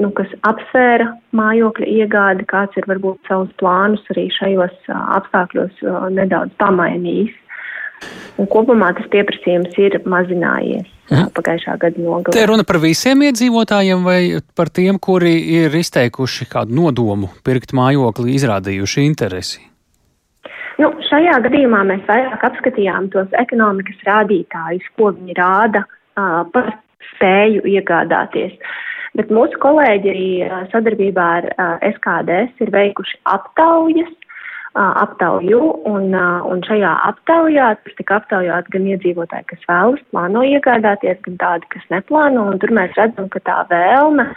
nu, 0.00 0.08
kas 0.16 0.30
apsvēra 0.48 1.10
mājokļa 1.36 1.88
iegādi, 2.00 2.46
kāds 2.48 2.78
ir 2.80 2.88
varbūt 2.88 3.28
savus 3.28 3.50
plānus 3.60 4.06
arī 4.14 4.30
šajos 4.32 4.88
apstākļos 4.88 5.84
nedaudz 6.16 6.56
pamainījis. 6.62 7.36
Un 8.40 8.48
kopumā 8.50 8.90
tas 8.96 9.06
pieprasījums 9.12 9.76
ir 9.78 10.00
mazinājies 10.10 10.88
mhm. 11.10 11.28
pagājušā 11.36 11.76
gada 11.82 12.02
nogalē. 12.02 12.34
Te 12.34 12.46
runa 12.50 12.64
par 12.66 12.80
visiem 12.82 13.22
iedzīvotājiem 13.28 14.06
vai 14.06 14.20
par 14.58 14.72
tiem, 14.74 14.98
kuri 14.98 15.36
ir 15.60 15.74
izteikuši 15.78 16.48
kādu 16.50 16.74
nodomu 16.80 17.30
pirkt 17.46 17.76
mājokli, 17.76 18.34
izrādījuši 18.38 19.06
interesi? 19.06 19.62
Nu, 20.82 20.90
šajā 21.06 21.36
gadījumā 21.44 21.84
mēs 21.86 22.02
vairāk 22.08 22.42
apskatījām 22.48 23.12
tos 23.12 23.30
ekonomikas 23.38 24.00
rādītājus, 24.08 24.88
ko 24.98 25.12
viņi 25.14 25.36
rāda 25.38 25.84
uh, 25.84 26.42
par 26.50 26.72
spēju 27.12 27.62
iegādāties. 27.76 28.56
Bet 29.14 29.30
mūsu 29.30 29.54
kolēģi 29.62 30.10
arī 30.10 30.30
sadarbībā 30.72 31.26
ar 31.38 31.44
SKDS 31.92 32.64
ir 32.66 32.72
veikuši 32.74 33.20
aptaujas 33.30 34.10
aptauju, 34.74 35.60
un, 35.86 36.14
un 36.50 36.64
šajā 36.66 36.90
aptaujā 37.10 37.68
tika 37.98 38.18
aptaujāt 38.20 38.70
gan 38.74 38.88
iedzīvotāji, 38.90 39.46
kas 39.52 39.68
vēlas 39.70 40.02
plāno 40.10 40.42
iegādāties, 40.48 41.20
gan 41.26 41.38
tādi, 41.38 41.70
kas 41.76 41.86
neplāno, 41.94 42.48
un 42.50 42.58
tur 42.62 42.74
mēs 42.74 42.96
redzam, 42.98 43.30
ka 43.30 43.42
tā 43.46 43.62
vēlme 43.70 44.32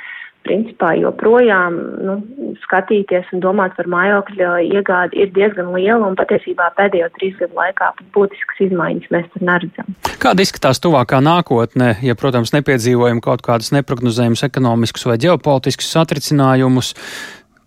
principā 0.47 0.93
joprojām 0.97 1.75
nu, 2.07 2.15
skatīties 2.63 3.33
un 3.35 3.41
domāt 3.43 3.75
par 3.77 3.89
mājokļa 3.91 4.51
iegādi 4.67 5.23
ir 5.23 5.33
diezgan 5.35 5.73
liela, 5.75 6.07
un 6.07 6.15
patiesībā 6.19 6.69
pēdējo 6.77 7.09
trīs 7.17 7.35
gadu 7.41 7.57
laikā 7.57 7.89
būtiskas 8.15 8.61
izmaiņas 8.69 9.11
mēs 9.13 9.27
tur 9.33 9.47
neredzam. 9.49 9.97
Kāda 10.23 10.45
izskatās 10.45 10.79
tuvākā 10.83 11.19
nākotne, 11.25 11.95
ja, 12.05 12.15
protams, 12.19 12.53
nepiedzīvojam 12.55 13.19
kaut 13.25 13.43
kādus 13.45 13.73
neprognozējumus 13.75 14.45
ekonomiskus 14.47 15.07
vai 15.09 15.19
ģeopolitiskus 15.25 15.91
satricinājumus? 15.97 16.93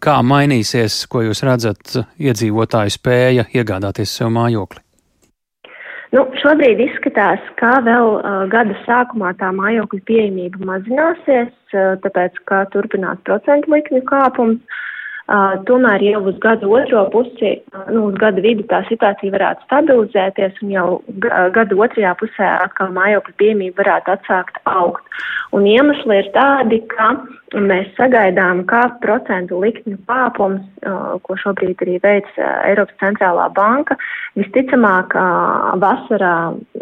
Kā 0.01 0.21
mainīsies, 0.25 1.03
ko 1.13 1.21
jūs 1.27 1.43
redzat, 1.45 1.99
iedzīvotāju 2.17 2.93
spēja 2.95 3.45
iegādāties 3.53 4.15
sev 4.17 4.31
mājokli? 4.33 4.81
Nu, 6.17 6.25
šobrīd 6.41 6.81
izskatās, 6.83 7.43
ka 7.61 7.77
vēl 7.87 8.17
uh, 8.17 8.39
gada 8.51 8.75
sākumā 8.87 9.35
tā 9.39 9.53
mājokļa 9.55 10.01
pieejamība 10.09 10.65
mazināsies, 10.73 11.53
uh, 11.77 11.93
tāpēc, 12.03 12.41
ka 12.49 12.65
turpinās 12.73 13.21
procentu 13.29 13.71
likmju 13.77 14.01
kāpums. 14.09 14.81
Uh, 15.31 15.61
tomēr 15.63 16.03
jau 16.03 16.21
uz 16.27 16.39
gada 16.43 16.67
otro 16.67 17.05
pusi, 17.13 17.53
uh, 17.71 17.85
nu, 17.95 18.09
uz 18.09 18.17
gada 18.19 18.43
vidu 18.43 18.65
tā 18.67 18.81
situācija 18.89 19.31
varētu 19.31 19.63
stabilizēties 19.63 20.57
un 20.65 20.73
jau 20.75 20.87
gada 21.55 21.77
otrajā 21.85 22.17
pusē 22.19 22.49
atkal 22.65 22.91
mājokļa 22.97 23.35
piemība 23.39 23.79
varētu 23.85 24.11
atsākt 24.17 24.59
augt. 24.67 25.21
Un 25.55 25.69
iemesli 25.71 26.17
ir 26.19 26.31
tādi, 26.35 26.81
ka 26.91 27.13
mēs 27.55 27.93
sagaidām, 27.95 28.65
ka 28.73 28.81
procentu 29.05 29.61
likņu 29.63 30.01
kāpums, 30.11 30.67
uh, 30.83 31.15
ko 31.23 31.39
šobrīd 31.45 31.87
arī 31.87 32.01
veic 32.03 32.27
Eiropas 32.41 32.99
centrālā 32.99 33.47
banka, 33.55 33.95
visticamāk 34.41 35.15
vasarā 35.79 36.35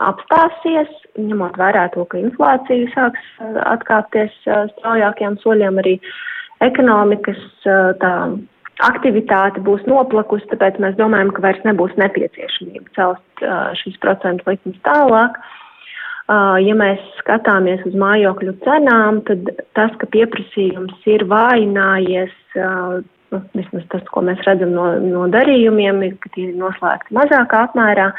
apstāsies, 0.09 0.89
ņemot 1.21 1.61
vērā 1.61 1.85
to, 1.93 2.09
ka 2.09 2.25
inflācija 2.25 2.89
sāks 2.97 3.29
atkāpties 3.77 4.41
straujākiem 4.73 5.37
soļiem 5.45 5.85
arī 5.85 5.99
ekonomikas 6.65 7.41
tā 8.03 8.13
aktivitāte 8.87 9.63
būs 9.67 9.83
noplakusi, 9.91 10.47
tāpēc 10.53 10.79
mēs 10.83 10.99
domājam, 10.99 11.33
ka 11.35 11.43
vairs 11.43 11.65
nebūs 11.67 11.97
nepieciešamība 11.99 12.93
celt 12.95 13.47
šīs 13.81 13.99
procentu 14.03 14.47
likmes 14.51 14.79
tālāk. 14.87 15.39
Ja 16.29 16.75
mēs 16.77 17.01
skatāmies 17.23 17.83
uz 17.89 17.95
mājokļu 17.99 18.59
cenām, 18.67 19.23
tad 19.27 19.49
tas, 19.79 19.95
ka 19.99 20.07
pieprasījums 20.13 21.07
ir 21.09 21.25
vājinājies, 21.31 22.35
nu, 23.33 23.41
vismaz 23.57 23.87
tas, 23.95 24.05
ko 24.13 24.23
mēs 24.29 24.43
redzam 24.45 24.75
no, 24.77 24.91
no 25.01 25.25
darījumiem, 25.33 26.03
ir, 26.05 26.19
ka 26.21 26.31
tie 26.37 26.51
ir 26.51 26.61
noslēgti 26.61 27.17
mazākā 27.17 27.65
apmērā, 27.71 28.11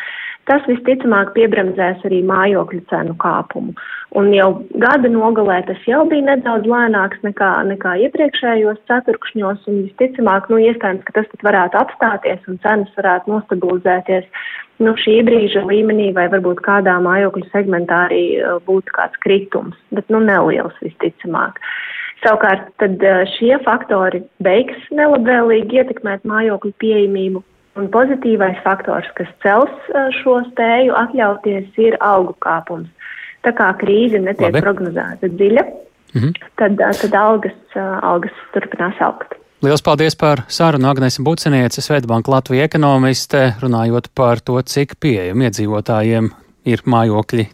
tas 0.50 0.66
visticamāk 0.70 1.34
piebremzēs 1.36 2.06
arī 2.08 2.22
mājokļu 2.26 2.82
cenu 2.90 3.16
kāpumu. 3.22 3.76
Un 4.18 4.32
jau 4.34 4.48
gada 4.82 5.10
nogalē 5.12 5.60
tas 5.68 5.84
jau 5.86 6.02
bija 6.10 6.26
nedaudz 6.32 6.66
lēnāks 6.70 7.20
nekā, 7.26 7.50
nekā 7.70 7.92
iepriekšējos 8.08 8.80
ceturkšņos, 8.90 9.68
un 9.70 9.84
visticamāk, 9.86 10.50
nu, 10.50 10.58
iespējams, 10.70 11.04
ka 11.06 11.20
tas 11.20 11.30
pat 11.36 11.46
varētu 11.50 11.82
apstāties 11.84 12.50
un 12.50 12.58
cenas 12.64 12.98
varētu 12.98 13.36
nostabilizēties 13.36 14.26
nu, 14.82 14.96
šī 14.98 15.20
brīža 15.28 15.62
līmenī, 15.68 16.10
vai 16.18 16.26
varbūt 16.32 16.64
kādā 16.66 16.98
mājokļu 17.06 17.46
segmentā 17.52 18.06
arī 18.08 18.24
uh, 18.40 18.58
būtu 18.66 18.96
kāds 18.98 19.22
kritums, 19.26 19.78
bet 19.94 20.10
nu 20.10 20.24
neliels 20.24 20.76
visticamāk. 20.82 21.62
Savukārt, 22.24 22.72
uh, 22.88 23.22
šie 23.36 23.54
faktori 23.68 24.24
beigs 24.44 24.90
nelabvēlīgi 24.90 25.84
ietekmēt 25.84 26.26
mājokļu 26.28 26.74
pieejamību, 26.82 27.44
Un 27.78 27.90
pozitīvais 27.94 28.58
faktors, 28.64 29.08
kas 29.16 29.30
cels 29.44 29.92
šo 30.22 30.40
spēju 30.50 30.96
atļauties, 30.98 31.70
ir 31.78 31.98
algu 32.02 32.34
kāpums. 32.44 32.90
Tā 33.46 33.54
kā 33.56 33.70
krīze 33.80 34.20
netiek 34.20 34.50
Labi. 34.50 34.64
prognozēta 34.66 35.30
dziļa, 35.32 35.64
mm 36.14 36.22
-hmm. 36.22 36.50
tad, 36.60 36.82
tad 37.02 37.14
algas, 37.16 37.60
algas 38.02 38.42
turpinās 38.54 39.00
augt. 39.00 39.38
Lielas 39.62 39.84
paldies 39.84 40.16
par 40.16 40.46
sarunu 40.48 40.88
Agnēs 40.88 41.20
Buciniece, 41.24 41.82
Svetbanka 41.82 42.32
Latvija 42.32 42.64
ekonomiste, 42.64 43.54
runājot 43.60 44.08
par 44.16 44.40
to, 44.40 44.62
cik 44.62 44.96
pieejami 45.00 45.50
iedzīvotājiem 45.50 46.30
ir 46.66 46.84
mājokļi 46.86 47.46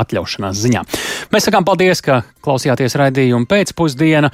atļaušanās 0.00 0.62
ziņā. 0.64 0.84
Mēs 1.32 1.44
sakām 1.48 1.66
paldies, 1.68 2.00
ka 2.04 2.22
klausījāties 2.44 2.96
raidījumu 2.96 3.48
pēcpusdiena. 3.50 4.30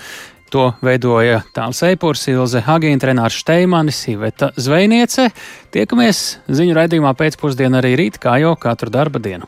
To 0.51 0.73
veidoja 0.83 1.45
Tāls 1.55 1.79
Eipurs, 1.87 2.25
Ilze 2.33 2.63
Hagīna, 2.67 2.99
Renārs 3.11 3.39
Šteimanis, 3.39 4.03
Iveta 4.11 4.51
Zvejniece. 4.59 5.29
Tiekamies 5.71 6.25
ziņu 6.51 6.75
raidījumā 6.81 7.15
pēcpusdienā 7.15 7.79
arī 7.79 7.95
rīt, 8.03 8.19
kā 8.23 8.41
jau 8.43 8.57
katru 8.59 8.91
darba 8.91 9.23
dienu. 9.23 9.47